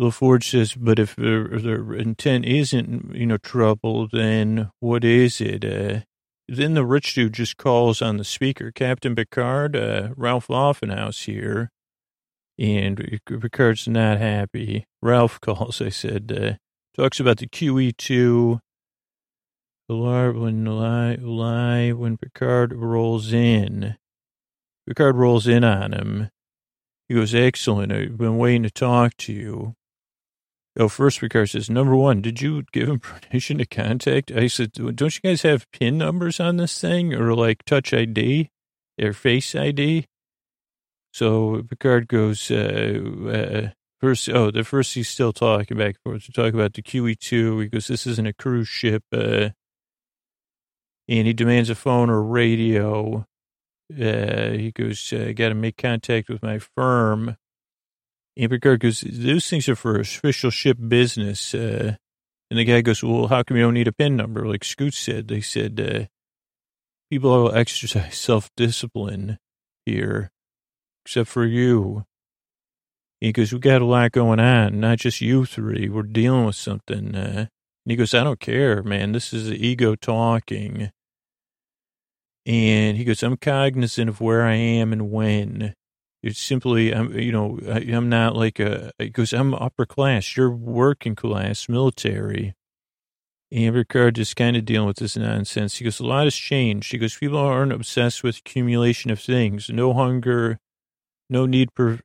[0.00, 5.64] LaForge says, but if their, their intent isn't, you know, trouble, then what is it?
[5.64, 6.00] Uh,
[6.48, 11.70] then the rich dude just calls on the speaker, Captain Picard, uh, Ralph Offenhouse here
[12.58, 14.84] and Picard's not happy.
[15.00, 18.60] Ralph calls, I said, uh, talks about the QE2
[19.88, 23.96] when lie, lie when Picard rolls in.
[24.86, 26.28] Picard rolls in on him.
[27.08, 27.92] He goes, excellent.
[27.92, 29.74] I've been waiting to talk to you.
[30.78, 34.30] Oh, first Picard says, number one, did you give him permission to contact?
[34.30, 38.50] I said, don't you guys have PIN numbers on this thing or like touch ID
[39.00, 40.06] or face ID?
[41.12, 46.24] So Picard goes, uh, uh, first, oh, the first he's still talking back and forth
[46.24, 47.62] to talk about the QE2.
[47.62, 49.04] He goes, this isn't a cruise ship.
[49.12, 49.50] Uh,
[51.08, 53.26] and he demands a phone or radio.
[53.90, 57.36] Uh, he goes, I got to make contact with my firm.
[58.36, 61.54] And Picard goes, those things are for official ship business.
[61.54, 61.96] Uh,
[62.50, 64.46] and the guy goes, well, how come you don't need a PIN number?
[64.46, 66.06] Like Scoot said, they said, uh,
[67.10, 69.38] people exercise self-discipline
[69.86, 70.30] here
[71.08, 72.04] except for you.
[73.18, 75.88] He goes, we got a lot going on, not just you three.
[75.88, 77.14] We're dealing with something.
[77.14, 79.12] Uh, and he goes, I don't care, man.
[79.12, 80.90] This is the ego talking.
[82.44, 85.72] And he goes, I'm cognizant of where I am and when.
[86.22, 90.36] It's simply, I'm, you know, I, am not like a, he goes, I'm upper class.
[90.36, 92.54] You're working class, military.
[93.50, 95.76] And Picard just kind of dealing with this nonsense.
[95.76, 96.92] He goes, a lot has changed.
[96.92, 99.70] He goes, people aren't obsessed with accumulation of things.
[99.70, 100.58] No hunger,
[101.30, 101.98] no need for,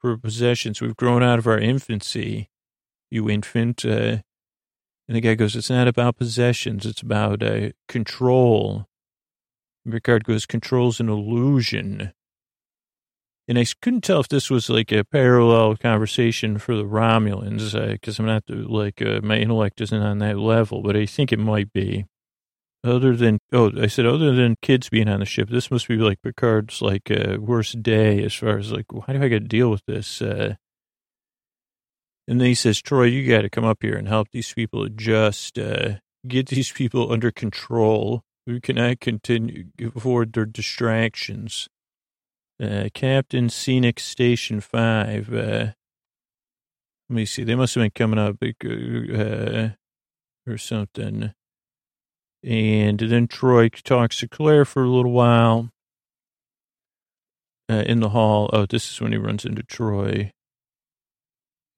[0.00, 0.80] for possessions.
[0.80, 2.48] We've grown out of our infancy,
[3.10, 3.84] you infant.
[3.84, 4.18] Uh,
[5.08, 6.86] and the guy goes, it's not about possessions.
[6.86, 8.86] It's about uh, control.
[9.84, 12.12] And Picard goes, control's an illusion.
[13.48, 18.20] And I couldn't tell if this was like a parallel conversation for the Romulans, because
[18.20, 21.38] uh, I'm not like, uh, my intellect isn't on that level, but I think it
[21.38, 22.04] might be.
[22.84, 25.96] Other than, oh, I said, other than kids being on the ship, this must be
[25.96, 29.40] like Picard's like uh, worst day as far as like, why do I got to
[29.40, 30.22] deal with this?
[30.22, 30.54] Uh,
[32.28, 34.84] and then he says, Troi, you got to come up here and help these people
[34.84, 35.94] adjust, uh,
[36.26, 38.22] get these people under control.
[38.46, 39.64] We cannot continue
[39.94, 41.68] afford their distractions.
[42.62, 45.74] Uh, Captain Scenic Station 5, uh, let
[47.08, 49.68] me see, they must have been coming up, uh,
[50.46, 51.32] or something.
[52.44, 55.70] And then Troi talks to Clare for a little while
[57.68, 58.48] uh, in the hall.
[58.52, 60.30] Oh, this is when he runs into Troi.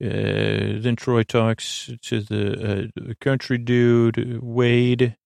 [0.03, 5.17] Uh, then Troi talks to the, uh, country dude, Wade.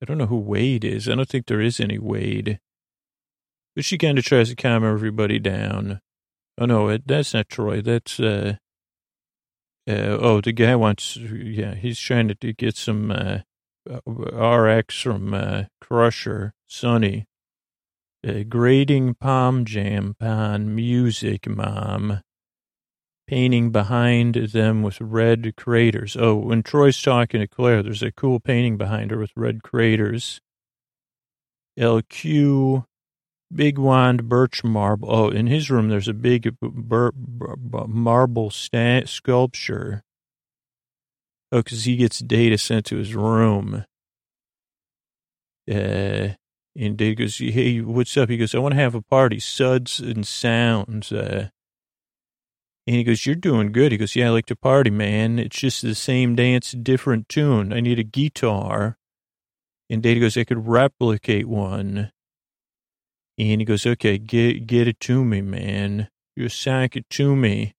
[0.00, 1.08] I don't know who Wade is.
[1.08, 2.58] I don't think there is any Wade.
[3.74, 6.00] But she kind of tries to calm everybody down.
[6.58, 7.82] Oh, no, that's not Troi.
[7.82, 8.56] That's, uh,
[9.88, 13.38] uh, oh, the guy wants, yeah, he's trying to get some, uh,
[13.86, 17.26] RX from uh, Crusher, Sonny.
[18.26, 22.20] Uh, grading palm jam pan music, mom.
[23.26, 26.16] Painting behind them with red craters.
[26.18, 30.40] Oh, when Troi's talking to Clare, there's a cool painting behind her with red craters.
[31.78, 32.84] LQ,
[33.52, 35.08] big wand birch marble.
[35.10, 40.02] Oh, in his room, there's a big bur- bur- marble sta- sculpture
[41.52, 43.84] Oh, because he gets data sent to his room.
[45.70, 46.28] Uh,
[46.74, 48.30] and Dave goes, hey, what's up?
[48.30, 51.12] He goes, I want to have a party, suds and sounds.
[51.12, 51.50] Uh,
[52.86, 53.92] and he goes, you're doing good.
[53.92, 55.38] He goes, yeah, I like to party, man.
[55.38, 57.72] It's just the same dance, different tune.
[57.72, 58.96] I need a guitar.
[59.90, 62.12] And Data goes, I could replicate one.
[63.38, 66.08] And he goes, okay, get, get it to me, man.
[66.34, 67.74] You sack it to me.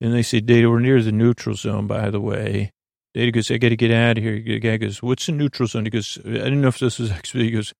[0.00, 2.72] And they say, Data, we're near the neutral zone, by the way.
[3.14, 4.40] Data goes, I got to get out of here.
[4.40, 5.84] The guy goes, what's the neutral zone?
[5.84, 7.74] He goes, I didn't know if this was actually, he goes,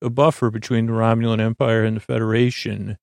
[0.00, 2.98] a buffer between the Romulan Empire and the Federation.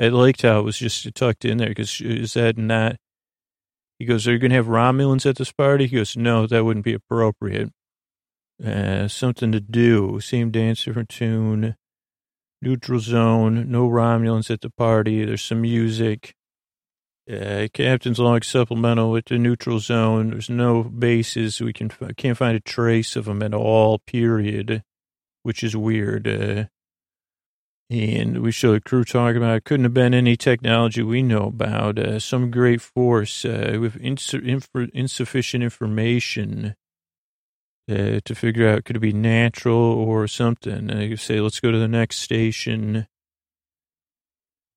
[0.00, 2.96] I liked how it was just tucked in there because is that not,
[4.00, 5.86] he goes, are you going to have Romulans at this party?
[5.86, 7.70] He goes, no, that wouldn't be appropriate.
[8.64, 10.18] Uh, something to do.
[10.20, 11.76] Same dance, different tune.
[12.60, 13.70] Neutral zone.
[13.70, 15.24] No Romulans at the party.
[15.24, 16.34] There's some music.
[17.30, 20.30] Uh, captain's log supplemental with the neutral zone.
[20.30, 21.60] There's no bases.
[21.60, 24.00] We can can't find a trace of them at all.
[24.00, 24.82] Period,
[25.44, 26.26] which is weird.
[26.26, 26.64] Uh,
[27.88, 29.64] and we show the crew talking about it.
[29.64, 31.98] Couldn't have been any technology we know about.
[31.98, 36.74] Uh, some great force uh, with ins- inf- insufficient information
[37.90, 40.90] uh, to figure out could it be natural or something.
[40.90, 43.06] Uh, you say, let's go to the next station.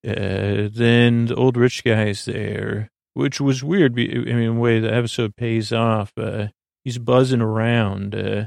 [0.05, 3.93] Uh, then the old rich guy is there, which was weird.
[3.93, 6.47] I mean, the way the episode pays off, uh,
[6.83, 8.13] he's buzzing around.
[8.13, 8.45] Uh,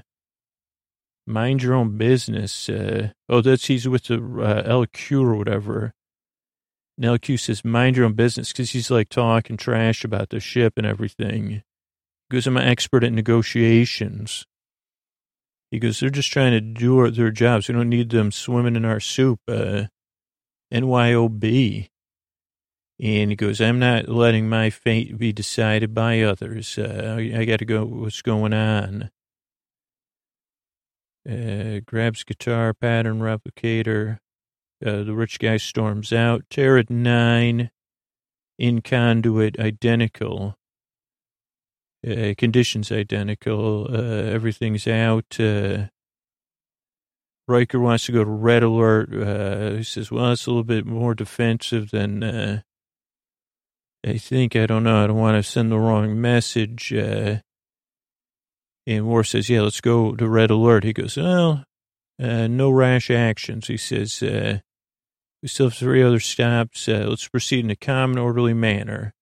[1.26, 2.68] mind your own business.
[2.68, 5.92] Uh, oh, that's he's with the uh, LQ or whatever.
[6.96, 10.74] And LQ says, mind your own business because he's like talking trash about the ship
[10.76, 11.62] and everything.
[12.28, 14.44] Because I'm an expert at negotiations.
[15.70, 17.68] He goes, they're just trying to do their jobs.
[17.68, 19.40] We don't need them swimming in our soup.
[19.46, 19.84] Uh,
[20.72, 21.88] NYOB.
[23.00, 26.76] And he goes, I'm not letting my fate be decided by others.
[26.78, 27.84] Uh, I, I got to go.
[27.84, 29.10] What's going on?
[31.28, 34.18] Uh, grabs guitar, pattern replicator.
[34.84, 36.44] Uh, the rich guy storms out.
[36.50, 37.70] Turret 9,
[38.58, 40.56] in conduit, identical.
[42.06, 43.86] Uh, conditions identical.
[43.90, 45.38] Uh, everything's out.
[47.48, 49.12] Riker wants to go to red alert.
[49.12, 52.60] Uh, he says, well, it's a little bit more defensive than, uh,
[54.06, 54.54] I think.
[54.54, 55.02] I don't know.
[55.02, 56.92] I don't want to send the wrong message.
[56.92, 57.38] Uh,
[58.86, 60.84] and Worf says, yeah, let's go to red alert.
[60.84, 61.64] He goes, well,
[62.22, 63.66] uh, no rash actions.
[63.66, 64.58] He says, uh,
[65.42, 66.86] we still have three other stops.
[66.86, 69.14] Uh, let's proceed in a calm and orderly manner.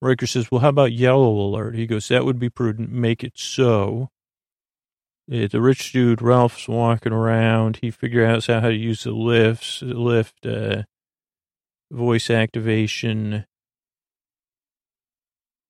[0.00, 1.74] Riker says, well, how about yellow alert?
[1.74, 2.92] He goes, that would be prudent.
[2.92, 4.10] Make it so.
[5.28, 7.80] The rich dude, Ralph's walking around.
[7.82, 10.84] He figures out how to use the lifts, lift, uh,
[11.90, 13.44] voice activation.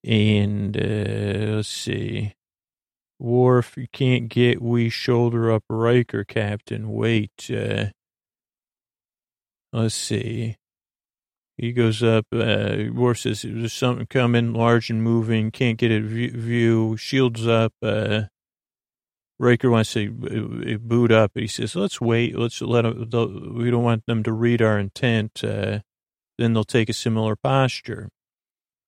[0.05, 2.35] And, uh, let's see.
[3.19, 6.93] Worf, you can't get we shoulder up Riker, Captain.
[6.93, 7.87] Wait, uh,
[9.73, 10.57] let's see.
[11.57, 16.01] He goes up, uh, Worf says, there's something coming, large and moving, can't get a
[16.01, 18.27] view, shields up, uh,
[19.39, 21.33] Riker wants to uh, boot up.
[21.35, 22.37] He says, let's wait.
[22.37, 25.45] Let's let them, we don't want them to read our intent.
[25.45, 25.81] Uh,
[26.39, 28.09] then they'll take a similar posture.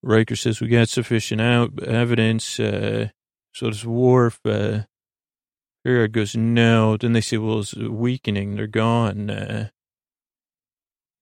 [0.02, 2.58] Riker says, we got sufficient out evidence.
[2.58, 3.08] Uh,
[3.52, 4.40] so does Worf.
[4.44, 4.82] Uh,
[5.84, 6.96] goes, no.
[6.96, 8.56] Then they say, well, it's weakening.
[8.56, 9.30] They're gone.
[9.30, 9.68] Uh,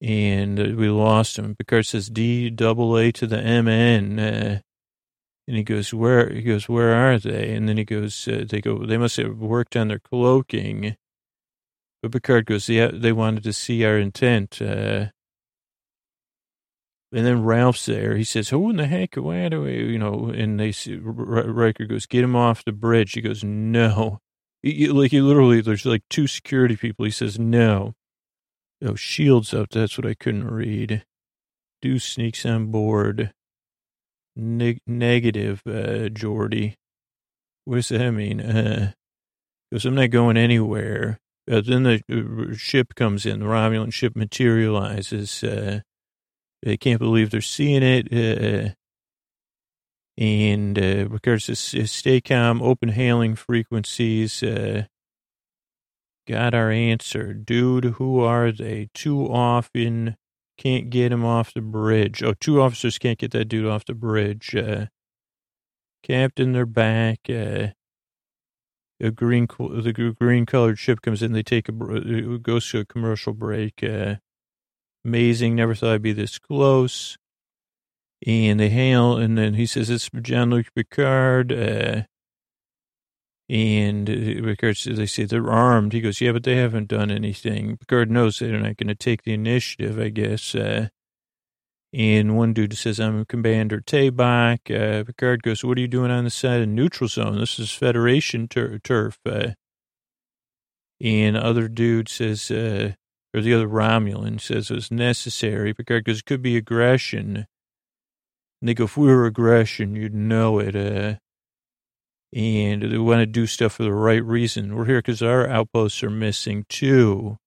[0.01, 1.57] and uh, we lost them.
[1.57, 4.18] Picard says, D double A to the MN.
[4.18, 4.61] Uh,
[5.49, 7.55] and he goes, where, he goes, where are they?
[7.55, 10.94] And then he goes, uh, they go, they must have worked on their cloaking.
[12.03, 14.61] But Picard goes, yeah, they wanted to see our intent.
[14.61, 15.07] Uh,
[17.11, 18.18] and then Ralph's there.
[18.18, 21.86] He says, who in the heck, why do we, you know, and they see, Riker
[21.86, 23.12] goes, get him off the bridge.
[23.14, 24.18] He goes, no.
[24.62, 27.07] He, like he literally, there's like two security people.
[27.07, 27.94] He says, no.
[28.84, 29.70] Oh, shields up.
[29.70, 31.07] That's what I couldn't read.
[31.80, 33.32] Do sneaks on board.
[34.39, 36.74] Neg- negative, uh, Geordi.
[37.64, 38.41] What does that mean?
[38.41, 38.93] Uh,
[39.70, 41.18] because I'm not going anywhere.
[41.51, 45.43] Uh, then the uh, ship comes in, the Romulan ship materializes.
[45.43, 45.80] Uh,
[46.62, 48.12] they can't believe they're seeing it.
[48.12, 48.70] Uh,
[50.16, 54.43] and uh, Picard says, stay calm, open hailing frequencies.
[54.43, 54.84] Uh,
[56.26, 57.32] got our answer.
[57.32, 58.89] Dude, who are they?
[58.95, 60.16] Too often
[60.59, 62.23] can't get him off the bridge.
[62.23, 64.55] Oh, two officers can't get that dude off the bridge.
[64.55, 64.87] Uh,
[66.03, 67.21] captain, they're back.
[67.31, 67.69] Uh,
[69.01, 71.33] a green, the green colored ship comes in.
[71.33, 73.83] They take a, it goes to a commercial break.
[73.83, 74.17] Uh,
[75.05, 75.55] amazing.
[75.55, 77.17] Never thought I'd be this close.
[78.27, 81.53] And they hail, and then he says, it's Jean-Luc Picard.
[81.53, 82.03] Uh,
[83.51, 85.92] and Picard they say they're armed.
[85.92, 87.78] He goes, yeah, but they haven't done anything.
[87.78, 90.55] Picard knows they're not going to take the initiative, I guess.
[90.55, 90.88] Uh,
[91.92, 94.70] and one dude says, I'm Commander Tebok.
[94.70, 97.38] Uh, Picard goes, what are you doing on the side of neutral zone?
[97.38, 99.18] This is Federation tur- turf.
[99.24, 99.53] Uh,
[101.01, 102.92] and other dude says, uh,
[103.34, 105.72] or the other Romulan says it's necessary.
[105.72, 107.46] Picard goes, it could be aggression.
[108.61, 110.76] And they go, if we were aggression, you'd know it.
[110.76, 111.14] Uh,
[112.35, 114.74] and they want to do stuff for the right reason.
[114.74, 117.39] We're here because our outposts are missing too,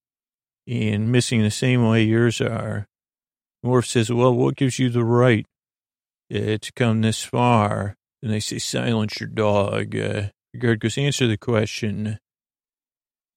[0.67, 2.87] and missing the same way yours are.
[3.63, 5.45] Worf says, well, what gives you the right
[6.33, 7.95] uh, to come this far?
[8.23, 9.95] And they say, silence your dog.
[9.95, 12.17] Uh, Picard goes, answer the question.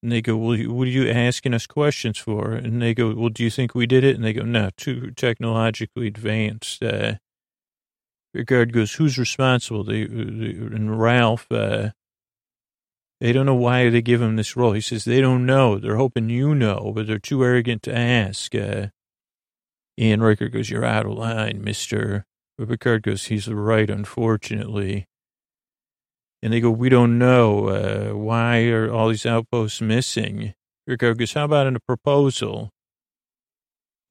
[0.03, 2.53] And they go, well, what are you asking us questions for?
[2.53, 4.14] And they go, well, do you think we did it?
[4.16, 6.82] And they go, no, too technologically advanced.
[6.82, 7.14] Uh,
[8.35, 9.85] Picard goes, who's responsible?
[9.85, 11.91] They, they and Ralph, uh,
[13.20, 14.72] they don't know why they give him this role.
[14.72, 15.78] He says they don't know.
[15.78, 18.53] They're hoping you know, but they're too arrogant to ask.
[18.55, 18.89] Uh,
[19.99, 22.26] Ian Riker goes, you're out of line, mister.
[22.59, 25.07] But Picard goes, he's right, unfortunately.
[26.43, 27.68] And they go, we don't know.
[27.68, 30.55] Uh, why are all these outposts missing?
[30.89, 32.70] Picard goes, how about in a proposal?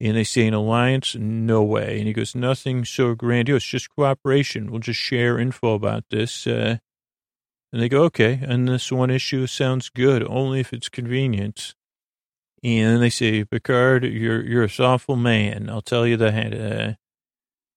[0.04, 1.16] And they say an alliance?
[1.16, 1.98] No way.
[1.98, 4.70] And he goes, nothing so grandiose, just cooperation.
[4.70, 6.46] We'll just share info about this.
[6.46, 6.80] Uh,
[7.72, 8.42] and they go, okay.
[8.44, 11.74] And this one issue sounds good, only if it's convenient.
[12.62, 15.70] And they say, Picard, you're, you're a thoughtful man.
[15.70, 16.54] I'll tell you that.
[16.54, 16.94] Uh,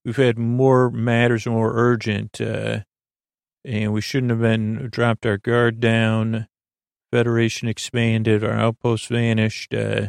[0.05, 2.81] we've had more matters more urgent, uh,
[3.65, 6.49] and we shouldn't have been dropped our guard down.
[7.13, 9.73] Federation expanded, our outposts vanished.
[9.73, 10.09] Uh,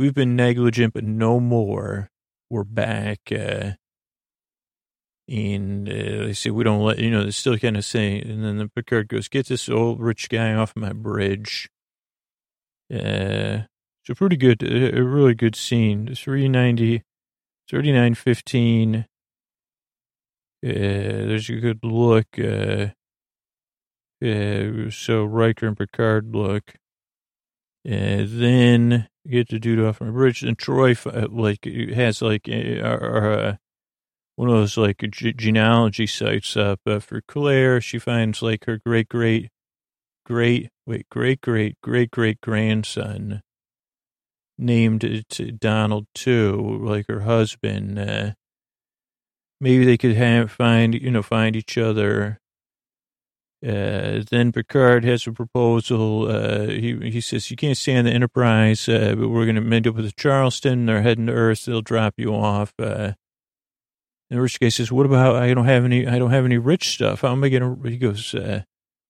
[0.00, 2.10] we've been negligent, but no more.
[2.48, 3.20] We're back.
[3.30, 3.72] Uh,
[5.28, 8.42] and uh, they say, we don't let, you know, they're still kind of saying, and
[8.42, 11.68] then the Picard goes, get this old rich guy off my bridge.
[12.92, 13.60] Uh,
[14.08, 16.12] a pretty good, a really good scene.
[16.12, 17.04] 390,
[17.68, 18.96] 3915.
[18.96, 19.04] Uh,
[20.62, 22.26] there's a good look.
[22.36, 22.88] Uh,
[24.26, 26.74] uh, so Riker and Picard look.
[27.86, 30.42] Uh, then get the dude off my bridge.
[30.42, 31.64] And Troi, uh, like,
[31.94, 33.56] has like, uh, uh,
[34.40, 37.78] one of those like ge- genealogy sites up uh, for Clare.
[37.78, 39.50] She finds like her great great
[40.24, 43.42] great wait great great great great grandson
[44.56, 47.98] named it Donald too, like her husband.
[47.98, 48.30] Uh,
[49.60, 52.39] maybe they could have find you know find each other.
[53.62, 56.30] Uh, then Picard has a proposal.
[56.30, 59.76] Uh, he he says you can't stay on the Enterprise, uh, but we're going to
[59.76, 60.86] end up with Charleston.
[60.86, 61.66] They're heading to Earth.
[61.66, 62.72] They'll drop you off.
[62.78, 63.12] Uh,
[64.30, 66.06] and guy says, "What about I don't have any?
[66.06, 67.20] I don't have any rich stuff.
[67.20, 68.62] How am I going to?" He goes, uh,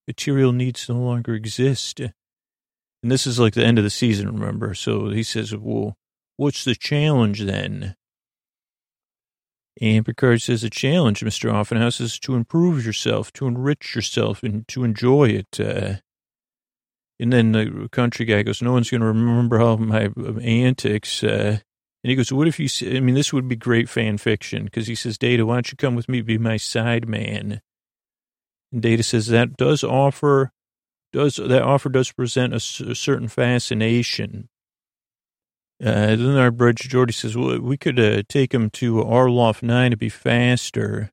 [0.09, 4.75] "Material needs no longer exist." And this is like the end of the season, remember?
[4.75, 5.97] So he says, "Well,
[6.37, 7.95] what's the challenge then?"
[9.81, 14.67] And Picard says, "The challenge, Mister Offenhouse, is to improve yourself, to enrich yourself, and
[14.69, 15.97] to enjoy it." Uh,
[17.19, 20.11] and then the country guy goes, "No one's going to remember all my
[20.43, 21.59] antics." Uh,
[22.03, 24.87] and he goes, what if you, I mean, this would be great fan fiction because
[24.87, 27.61] he says, Data, why don't you come with me, be my side man?
[28.73, 30.51] And Data says that does offer,
[31.13, 34.49] does, that offer does present a, a certain fascination.
[35.83, 39.91] Uh, then our bridge, Geordi says, well, we could uh, take him to Arloff 9
[39.93, 41.11] to be faster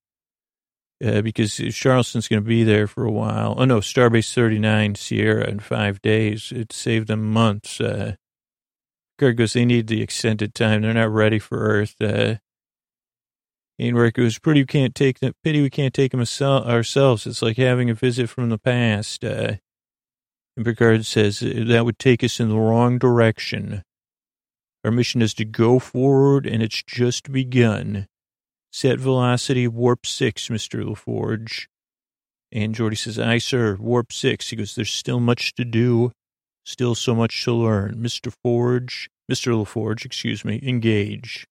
[1.04, 3.56] uh, because Charleston's going to be there for a while.
[3.58, 6.52] Oh, no, Starbase 39, Sierra in five days.
[6.54, 7.80] It saved them months.
[7.80, 8.16] Uh,
[9.18, 10.82] Kirk goes, they need the extended time.
[10.82, 11.96] They're not ready for Earth.
[12.02, 12.36] Uh,
[13.80, 17.28] Rick goes, pretty we can't take them, pity we can't take them ourselves.
[17.28, 19.24] It's like having a visit from the past.
[19.24, 19.54] Uh,
[20.56, 23.84] and Picard says, that would take us in the wrong direction.
[24.88, 28.08] Our mission is to go forward, and it's just begun.
[28.72, 30.82] Set velocity warp six, Mr.
[30.82, 31.66] LaForge.
[32.54, 34.50] And Geordi says, aye, sir, warp six.
[34.50, 36.14] He goes, there's still much to do.
[36.66, 37.96] Still so much to learn.
[37.98, 38.32] Mr.
[38.42, 39.62] Forge, Mr.
[39.62, 41.46] LaForge, excuse me, engage.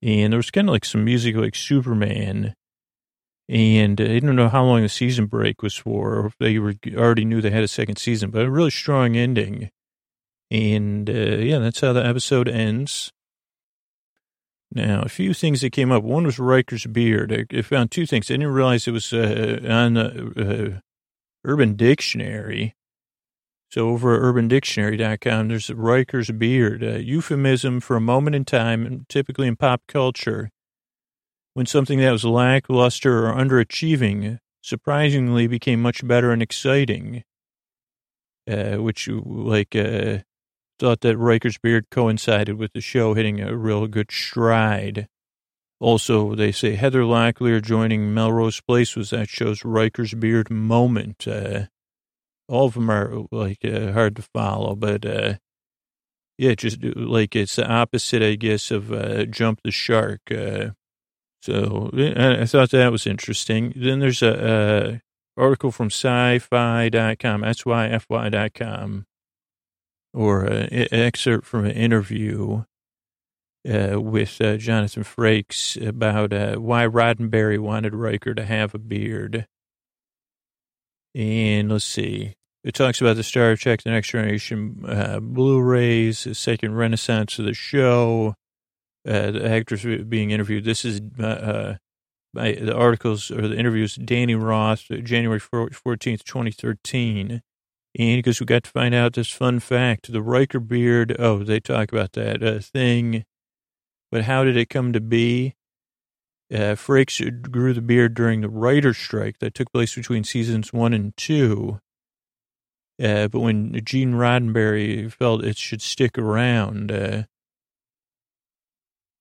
[0.00, 2.54] And there was kind of like some music like Superman.
[3.48, 7.24] And uh, I don't know how long the season break was for, they were, already
[7.24, 9.68] knew they had a second season, but a really strong ending.
[10.52, 13.10] And uh, yeah, that's how the episode ends.
[14.70, 16.02] Now, a few things that came up.
[16.02, 17.32] One was Riker's beard.
[17.32, 18.30] I, I found two things.
[18.30, 20.80] I didn't realize it was uh, on the uh,
[21.42, 22.74] Urban Dictionary.
[23.70, 29.48] So over at urbandictionary.com, there's Riker's beard, a euphemism for a moment in time, typically
[29.48, 30.50] in pop culture,
[31.54, 37.24] when something that was lackluster or underachieving surprisingly became much better and exciting.
[38.50, 40.18] Uh, which, like, uh,
[40.82, 45.06] thought that Riker's beard coincided with the show hitting a real good stride.
[45.78, 51.28] Also, they say Heather Locklear joining Melrose Place was that show's Riker's beard moment.
[51.28, 51.66] Uh,
[52.48, 55.34] all of them are like uh, hard to follow, but uh,
[56.36, 60.20] yeah, just uh, like it's the opposite, I guess, of uh, Jump the Shark.
[60.32, 60.70] Uh,
[61.42, 63.72] so I, thought that was interesting.
[63.76, 65.00] Then there's a,
[65.36, 69.06] a article from sci-fi.com, S-Y-F-Y.com,
[70.14, 72.64] or an excerpt from an interview
[73.68, 79.46] uh, with uh, Jonathan Frakes about uh, why Roddenberry wanted Riker to have a beard.
[81.14, 82.34] And let's see.
[82.64, 87.38] It talks about the Star Trek The Next Generation uh, Blu rays, the second renaissance
[87.38, 88.34] of the show,
[89.06, 90.64] uh, the actors being interviewed.
[90.64, 91.76] This is uh,
[92.32, 97.42] by the articles or the interviews, Danny Roth, January 14th, 2013.
[97.98, 101.60] And because we got to find out this fun fact, the Riker beard, oh, they
[101.60, 103.24] talk about that uh, thing.
[104.10, 105.54] But how did it come to be?
[106.52, 110.92] Uh, Frakes grew the beard during the writer's strike that took place between seasons one
[110.92, 111.80] and two.
[113.02, 117.22] Uh, but when Gene Roddenberry felt it should stick around, uh,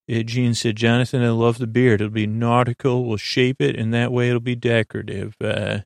[0.07, 2.01] it, Gene said, Jonathan, I love the beard.
[2.01, 3.05] It'll be nautical.
[3.05, 5.36] We'll shape it, and that way it'll be decorative.
[5.39, 5.80] Uh,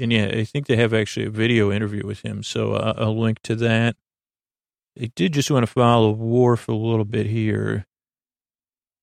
[0.00, 3.18] and yeah, I think they have actually a video interview with him, so uh, I'll
[3.18, 3.96] link to that.
[5.00, 7.86] I did just want to follow Worf a little bit here.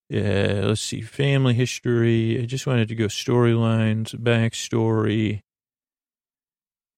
[0.09, 2.41] Yeah, let's see, family history.
[2.41, 5.41] I just wanted to go storylines, backstory.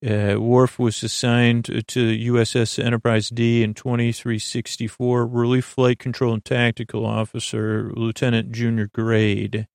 [0.06, 7.06] Uh, Worf was assigned to USS Enterprise D in 2364, Relief Flight Control and Tactical
[7.06, 9.68] Officer, Lieutenant Junior Grade.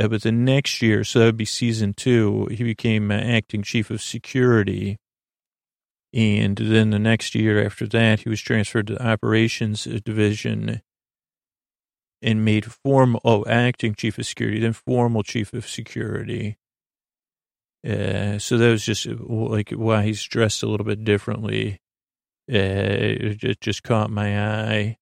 [0.00, 3.62] Uh, but the next year, so that would be season two, he became uh, acting
[3.62, 4.96] chief of security.
[6.14, 10.80] And then the next year after that, he was transferred to the operations division
[12.22, 16.56] and made formal, oh, acting chief of security, then formal chief of security.
[17.86, 21.80] Uh, so that was just uh, like why he's dressed a little bit differently.
[22.50, 24.96] Uh, it just caught my eye.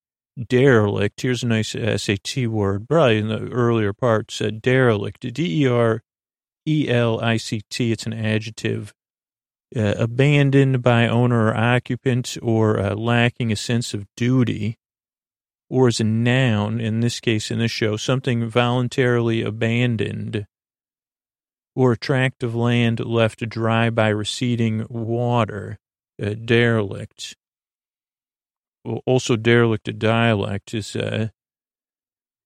[0.47, 1.21] Derelict.
[1.21, 2.87] Here's a nice SAT word.
[2.87, 5.33] Probably in the earlier part said derelict.
[5.33, 6.01] D E R
[6.65, 7.91] E L I C T.
[7.91, 8.93] It's an adjective.
[9.75, 14.77] Uh, abandoned by owner or occupant or uh, lacking a sense of duty.
[15.69, 20.47] Or as a noun, in this case, in this show, something voluntarily abandoned
[21.79, 25.77] or a tract of land left dry by receding water,
[26.19, 27.37] a derelict.
[28.85, 31.29] Also, derelict dialect is uh,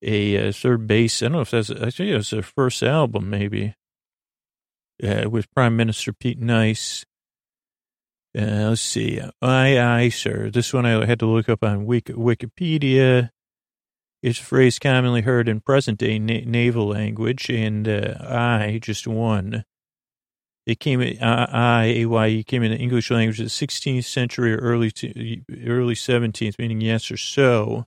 [0.01, 1.21] a, a, 3rd Bass.
[1.21, 3.75] I don't know if that's, I think it was their first album, maybe,
[5.03, 7.05] uh, with Prime Minister Pete Nice.
[8.35, 9.21] Uh, let's see.
[9.41, 10.49] Aye, aye, sir.
[10.49, 13.29] This one I had to look up on Wiki, Wikipedia.
[14.23, 19.05] It's a phrase commonly heard in present day na- naval language, and uh, I, just
[19.05, 19.65] one.
[20.65, 24.57] It came, uh, I, A-Y-E, came in the English language of the 16th century or
[24.57, 27.85] early, to, early 17th, meaning yes or so.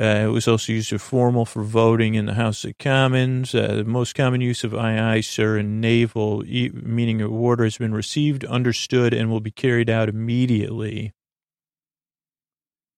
[0.00, 3.52] Uh, it was also used as formal for voting in the House of Commons.
[3.52, 7.92] Uh, the most common use of aye, sir, in naval, meaning a order has been
[7.92, 11.12] received, understood, and will be carried out immediately.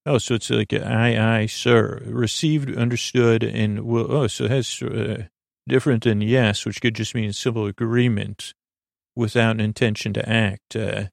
[0.04, 2.02] Oh, so it's like aye, aye, sir.
[2.04, 4.12] Received, understood, and will.
[4.12, 5.24] Oh, so it has uh,
[5.68, 8.54] different than yes, which could just mean civil agreement
[9.14, 10.76] without an intention to act.
[10.76, 11.06] Uh,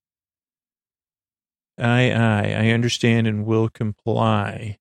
[1.79, 4.77] aye, aye, I understand and will comply.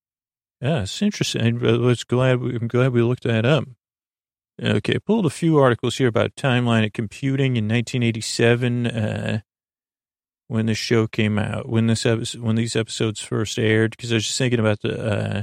[0.61, 1.59] Yeah, it's interesting.
[1.61, 3.65] Let's glad we, I'm glad we looked that up.
[4.63, 8.87] Okay, pulled a few articles here about timeline of computing in 1987.
[8.87, 9.41] Uh,
[10.49, 14.17] when this show came out, when this episode, when these episodes first aired, because I
[14.17, 15.43] was just thinking about the, uh,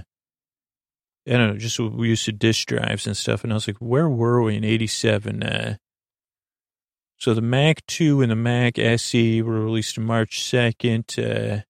[1.27, 3.77] I don't know, just we used to disk drives and stuff, and I was like,
[3.77, 5.43] where were we in '87?
[5.43, 5.77] Uh,
[7.23, 11.61] so the Mac 2 and the Mac SE were released March 2nd, uh,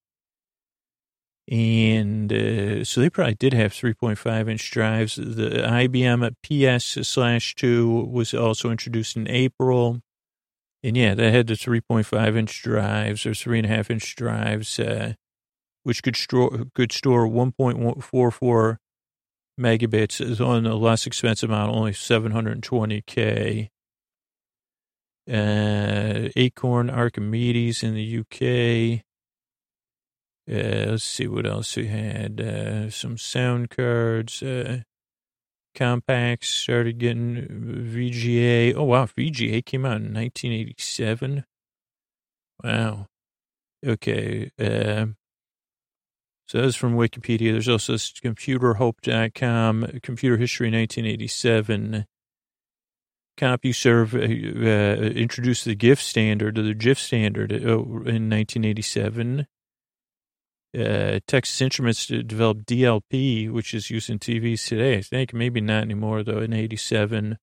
[1.47, 5.15] and uh, so they probably did have 3.5 inch drives.
[5.15, 10.01] The IBM PS slash 2 was also introduced in April.
[10.81, 14.79] And yeah, they had the 3.5 inch drives or three and a half inch drives,
[14.79, 15.13] uh,
[15.83, 18.77] which could store, could store 1.44
[19.59, 23.69] megabits is on a less expensive model, only 720K.
[25.31, 29.03] Uh, Acorn Archimedes in the UK.
[30.49, 32.41] Uh, let's see what else we had.
[32.41, 34.43] Uh, some sound cards.
[34.43, 34.81] Uh,
[35.75, 37.47] Compaqs started getting
[37.93, 38.75] VGA.
[38.75, 39.05] Oh, wow.
[39.05, 41.45] VGA came out in 1987.
[42.63, 43.07] Wow.
[43.85, 44.51] Okay.
[46.51, 47.51] That's from Wikipedia.
[47.51, 52.05] There's also computerhope.com, computer history 1987.
[53.35, 59.47] CompuServe uh, uh, introduced the GIF standard, the GIF standard uh, in 1987
[60.77, 64.97] uh, Texas Instruments developed DLP, which is used in TVs today.
[64.97, 66.39] I think maybe not anymore though.
[66.39, 67.37] In '87,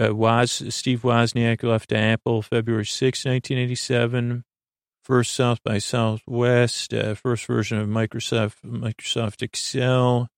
[0.00, 4.44] uh, Woz, Steve Wozniak left Apple February 6, 1987.
[5.02, 10.28] First South by Southwest, uh, first version of Microsoft Microsoft Excel.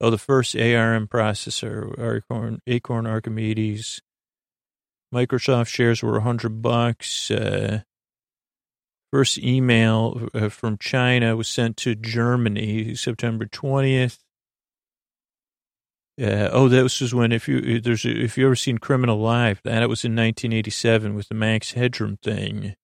[0.00, 4.00] Oh, the first ARM processor, Acorn, Acorn Archimedes.
[5.14, 7.30] Microsoft shares were 100 bucks.
[7.30, 7.82] Uh,
[9.12, 14.18] first email uh, from China was sent to Germany September 20th.
[16.20, 19.82] Uh, oh, that was when if you there's if you ever seen Criminal Life, that
[19.82, 22.74] it was in 1987 with the Max Headroom thing.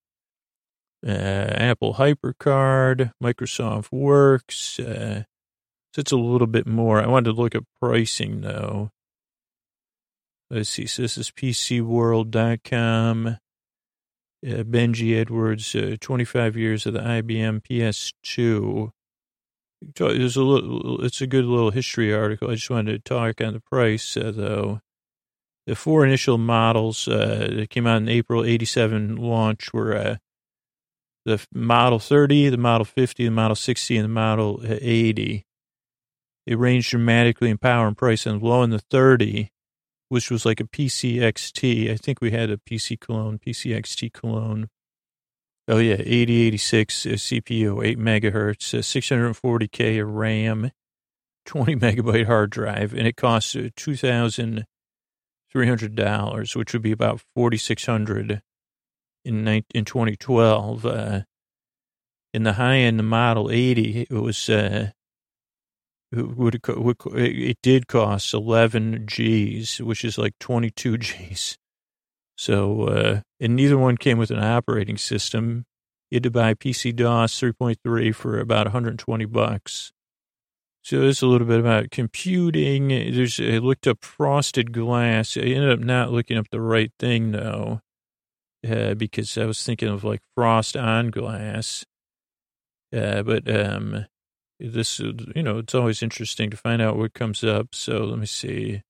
[1.07, 4.81] Uh, Apple HyperCard, Microsoft Works.
[4.81, 5.23] Uh,
[5.95, 7.01] so it's a little bit more.
[7.01, 8.91] I wanted to look at pricing though.
[10.51, 10.87] Let's see.
[10.87, 13.27] So this is PCWorld.com.
[13.27, 18.91] Uh, Benji Edwards, uh, 25 years of the IBM PS2.
[19.83, 22.51] It's a little, it's a good little history article.
[22.51, 24.81] I just wanted to talk on the price, uh, though.
[25.67, 30.19] The four initial models uh, that came out in April 87 launch were
[31.27, 35.45] the Model 30, the Model 50, the Model 60, and the Model 80.
[36.47, 39.51] They ranged dramatically in power and price, and low in the 30
[40.09, 41.91] which was like a PCXT.
[41.91, 44.69] I think we had a PC clone, PCXT clone.
[45.69, 50.71] Oh yeah, 8086 uh, CPU, 8 megahertz, uh, 640k of RAM,
[51.45, 58.43] 20 megabyte hard drive, and it costs uh, $2,300, which would be about 4600
[59.27, 60.87] in in 2012.
[60.87, 61.21] Uh,
[62.33, 64.91] in the high end, the Model 80, it was uh,
[66.13, 71.57] would, would it did cost 11 G's, which is like 22 G's.
[72.37, 75.65] So, uh, and neither one came with an operating system.
[76.11, 79.93] You had to buy PC DOS 3.3 for about 120 bucks.
[80.83, 82.89] So there's a little bit about computing.
[82.89, 85.37] There's I looked up frosted glass.
[85.37, 87.81] I ended up not looking up the right thing though,
[88.69, 91.85] uh, because I was thinking of like frost on glass.
[92.95, 94.07] Uh, but um,
[94.61, 97.75] this, you know, it's always interesting to find out what comes up.
[97.75, 98.83] So let me see.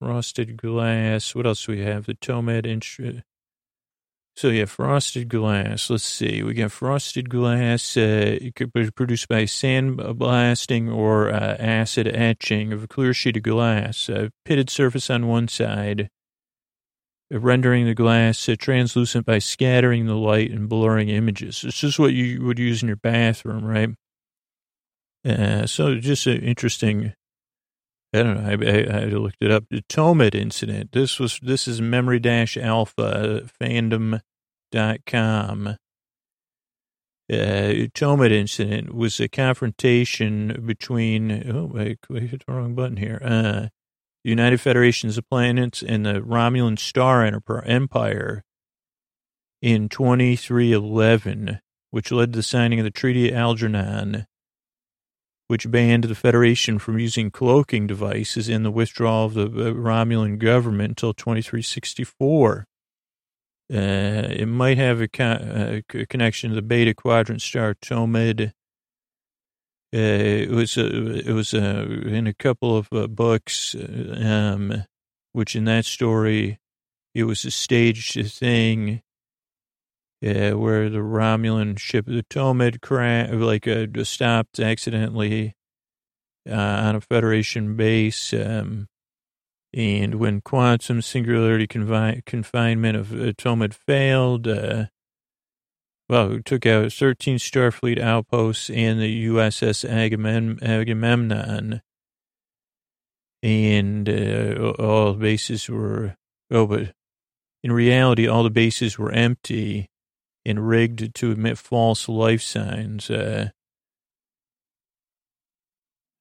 [0.00, 1.34] Frosted glass.
[1.34, 2.06] What else do we have?
[2.06, 3.22] The Tomed intro.
[4.38, 5.90] So yeah, frosted glass.
[5.90, 6.44] Let's see.
[6.44, 7.96] We got frosted glass.
[7.96, 13.38] Uh, it could be produced by sandblasting or uh, acid etching of a clear sheet
[13.38, 14.08] of glass.
[14.08, 16.08] A pitted surface on one side,
[17.30, 21.64] rendering the glass uh, translucent by scattering the light and blurring images.
[21.64, 23.90] It's just what you would use in your bathroom, right?
[25.26, 27.12] Uh, so just an interesting.
[28.14, 28.48] I don't know.
[28.48, 29.64] I, I, I looked it up.
[29.70, 30.92] The Tomed incident.
[30.92, 34.20] This was this is memory dash alpha fandom
[34.72, 35.76] dot com.
[37.30, 41.30] Uh, Tomed incident was a confrontation between.
[41.50, 43.20] Oh, I hit the wrong button here.
[43.22, 43.68] Uh,
[44.24, 48.44] United Federations of Planets and the Romulan Star Empire
[49.62, 51.60] in 2311,
[51.90, 54.26] which led to the signing of the Treaty of Algeron
[55.48, 60.38] which banned the Federation from using cloaking devices in the withdrawal of the uh, Romulan
[60.38, 62.66] government until 2364.
[63.70, 68.52] Uh, it might have a, con- uh, a, connection to the Beta Quadrant star Tomed.
[69.94, 74.84] Uh, it was it was in a couple of uh, books, um,
[75.32, 76.58] which in that story,
[77.14, 79.02] it was a staged thing
[80.20, 85.54] where the Romulan ship, the Tomed, cra- like uh, stopped accidentally
[86.48, 88.32] uh, on a Federation base.
[88.32, 88.88] Um,
[89.74, 94.86] and when quantum singularity confi- confinement of uh, Tomed failed, uh,
[96.08, 101.82] well, it took out 13 Starfleet outposts and the USS Agamem- Agamemnon.
[103.42, 106.16] And uh, all the bases were,
[106.50, 106.92] oh, but
[107.62, 109.90] in reality, all the bases were empty
[110.46, 113.10] and rigged to emit false life signs.
[113.10, 113.50] Uh,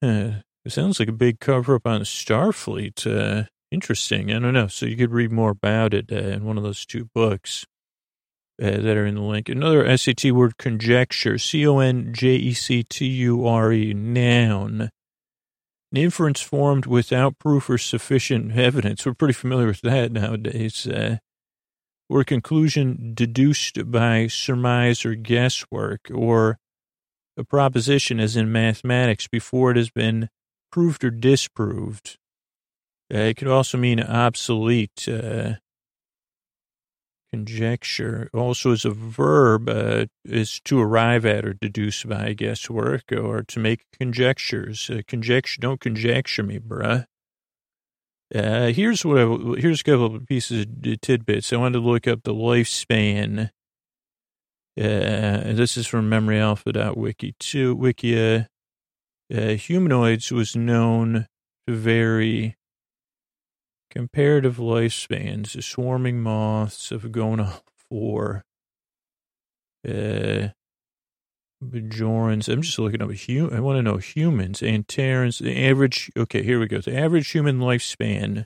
[0.03, 0.31] uh,
[0.65, 3.07] it sounds like a big cover up on Starfleet.
[3.07, 4.31] Uh, interesting.
[4.31, 4.67] I don't know.
[4.67, 7.65] So you could read more about it uh, in one of those two books
[8.61, 9.49] uh, that are in the link.
[9.49, 14.89] Another SAT word conjecture, C O N J E C T U R E, noun.
[15.91, 19.05] An inference formed without proof or sufficient evidence.
[19.05, 20.85] We're pretty familiar with that nowadays.
[20.85, 21.17] Uh,
[22.09, 26.57] or a conclusion deduced by surmise or guesswork, or
[27.37, 30.29] a proposition as in mathematics before it has been
[30.71, 32.17] proved or disproved.
[33.13, 35.07] Uh, it could also mean obsolete.
[35.07, 35.55] Uh,
[37.31, 43.43] conjecture also as a verb uh, is to arrive at or deduce by guesswork or
[43.43, 44.89] to make conjectures.
[44.89, 47.05] Uh, conjecture, don't conjecture me, bruh.
[48.33, 49.25] Uh, here's what I,
[49.59, 51.53] here's a couple of pieces of tidbits.
[51.53, 53.51] I wanted to look up the lifespan.
[54.77, 57.75] Uh, this is from memoryalpha.wiki too.
[57.75, 58.47] Wikia,
[59.33, 61.27] uh, humanoids was known
[61.67, 62.56] to vary
[63.89, 68.43] comparative lifespans, the swarming moths of Gona 4,
[69.87, 70.47] uh,
[71.63, 72.49] Bajorans.
[72.49, 73.09] I'm just looking up.
[73.09, 74.61] I want to know humans.
[74.61, 75.39] Antarans.
[75.39, 76.11] The average.
[76.15, 76.79] Okay, here we go.
[76.79, 78.45] The average human lifespan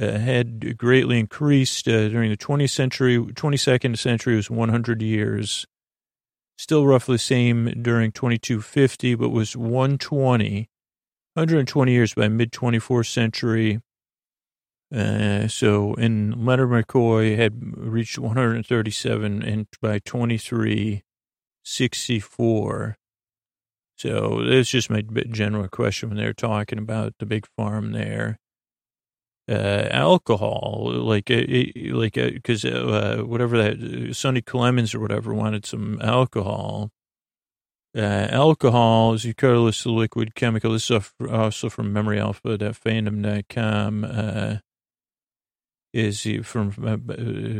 [0.00, 3.18] uh, had greatly increased uh, during the 20th century.
[3.18, 5.66] 22nd century was 100 years.
[6.56, 10.68] Still roughly the same during 2250, but was 120,
[11.34, 13.80] 120 years by mid 24th century.
[14.94, 22.96] Uh, so, in Leonard McCoy had reached 137, and by 2364.
[23.96, 28.38] So, that's just my general question when they're talking about the big farm there
[29.50, 36.00] uh, alcohol, like like because uh, uh, whatever that Sonny Clemonds or whatever wanted some
[36.00, 36.90] alcohol.
[37.96, 40.72] Uh, alcohol is a colorless liquid chemical.
[40.72, 44.04] This is also from memory alpha MemoryAlpha.fandom.com.
[44.04, 44.56] Uh,
[45.92, 46.96] is from uh,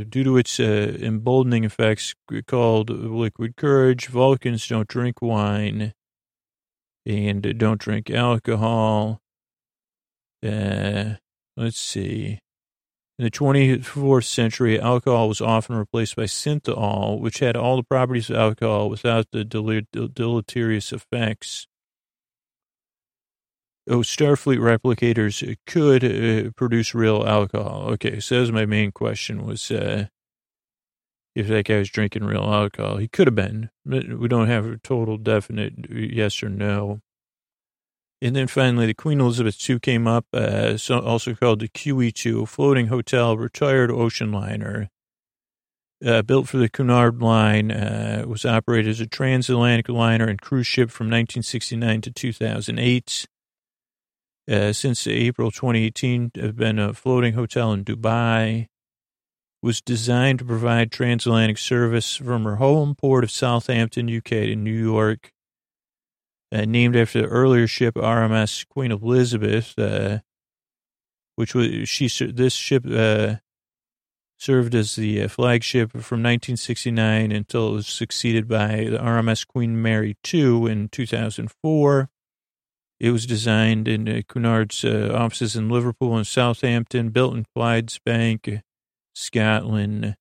[0.08, 2.14] due to its uh, emboldening effects
[2.46, 4.06] called liquid courage.
[4.06, 5.94] Vulcans don't drink wine
[7.04, 9.20] and don't drink alcohol.
[10.46, 11.14] Uh,
[11.60, 12.38] Let's see.
[13.18, 18.30] In the 24th century, alcohol was often replaced by synthehol, which had all the properties
[18.30, 21.66] of alcohol without the deleterious effects.
[23.88, 27.88] Oh, Starfleet replicators could uh, produce real alcohol.
[27.92, 30.06] Okay, so that was my main question was uh,
[31.34, 32.98] if that guy was drinking real alcohol.
[32.98, 33.70] He could have been.
[33.84, 37.00] We don't have a total definite yes or no.
[38.22, 42.46] And then finally, the Queen Elizabeth II came up, uh, so also called the QE2,
[42.46, 44.90] floating hotel, retired ocean liner.
[46.04, 50.66] Uh, built for the Cunard Line, uh, was operated as a transatlantic liner and cruise
[50.66, 53.26] ship from 1969 to 2008.
[54.50, 58.66] Uh, since April 2018, have been a floating hotel in Dubai.
[59.62, 64.72] Was designed to provide transatlantic service from her home port of Southampton, UK, to New
[64.72, 65.32] York
[66.52, 70.18] uh, named after the earlier ship RMS Queen Elizabeth, uh,
[71.36, 72.08] which was she.
[72.26, 73.36] This ship uh,
[74.38, 79.80] served as the uh, flagship from 1969 until it was succeeded by the RMS Queen
[79.80, 82.08] Mary II in 2004.
[83.00, 88.60] It was designed in uh, Cunard's uh, offices in Liverpool and Southampton, built in Clydebank,
[89.14, 90.16] Scotland.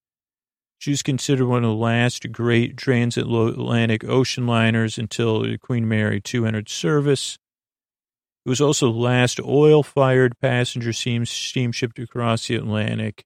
[0.78, 6.46] She was considered one of the last great transatlantic ocean liners until Queen Mary II
[6.46, 7.36] entered service.
[8.46, 13.24] It was also the last oil-fired passenger steamship to cross the Atlantic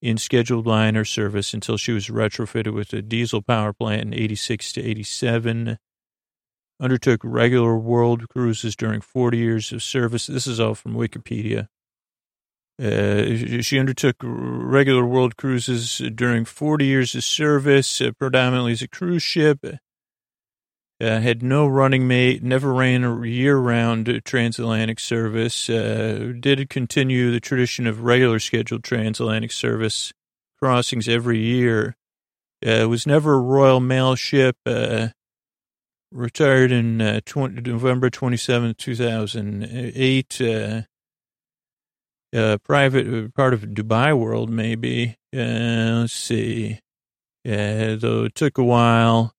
[0.00, 4.72] in scheduled liner service until she was retrofitted with a diesel power plant in 86
[4.72, 5.78] to 87.
[6.80, 10.28] Undertook regular world cruises during 40 years of service.
[10.28, 11.68] This is all from Wikipedia.
[12.80, 18.88] Uh, she undertook regular world cruises during 40 years of service, uh, predominantly as a
[18.88, 19.64] cruise ship.
[21.00, 25.68] Uh, had no running mate, never ran a year-round transatlantic service.
[25.68, 30.12] Uh, did continue the tradition of regular scheduled transatlantic service
[30.60, 31.96] crossings every year.
[32.64, 34.56] Uh, was never a Royal Mail ship.
[36.14, 40.40] Uh, retired in 20, November 27, 2008
[42.34, 45.16] uh, private uh, part of Dubai world, maybe.
[45.34, 46.80] Uh, let's see.
[47.44, 49.34] Yeah, though it took a while.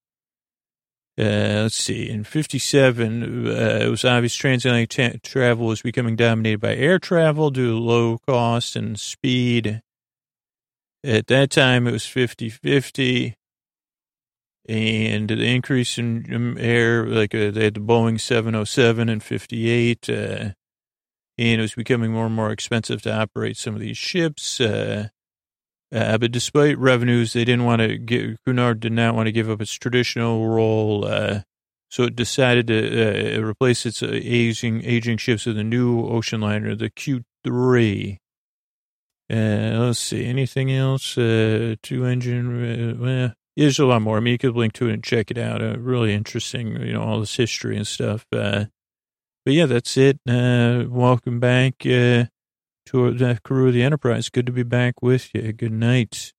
[1.18, 2.08] Uh, let's see.
[2.08, 3.50] In 57, uh,
[3.82, 8.74] it was obvious transatlantic travel was becoming dominated by air travel due to low cost
[8.74, 9.82] and speed.
[11.04, 13.36] At that time, it was 50 50.
[14.68, 20.12] And the increase in air, like uh, they had the Boeing 707 and 58, uh,
[20.12, 20.54] and
[21.38, 24.60] it was becoming more and more expensive to operate some of these ships.
[24.60, 25.08] Uh,
[25.92, 29.50] uh, but despite revenues, they didn't want to get, Cunard did not want to give
[29.50, 31.04] up its traditional role.
[31.04, 31.40] Uh,
[31.88, 36.76] so it decided to uh, replace its aging, aging ships with a new ocean liner,
[36.76, 38.18] the Q3.
[39.28, 41.14] Uh, let's see, anything else?
[41.14, 44.16] two engine, there's a lot more.
[44.16, 45.60] I mean, you could link to it and check it out.
[45.78, 48.26] really interesting, you know, all this history and stuff.
[48.30, 50.20] But yeah, that's it.
[50.28, 52.26] Uh, welcome back uh,
[52.86, 54.28] to the crew of the Enterprise.
[54.28, 55.52] Good to be back with you.
[55.52, 56.32] Good night.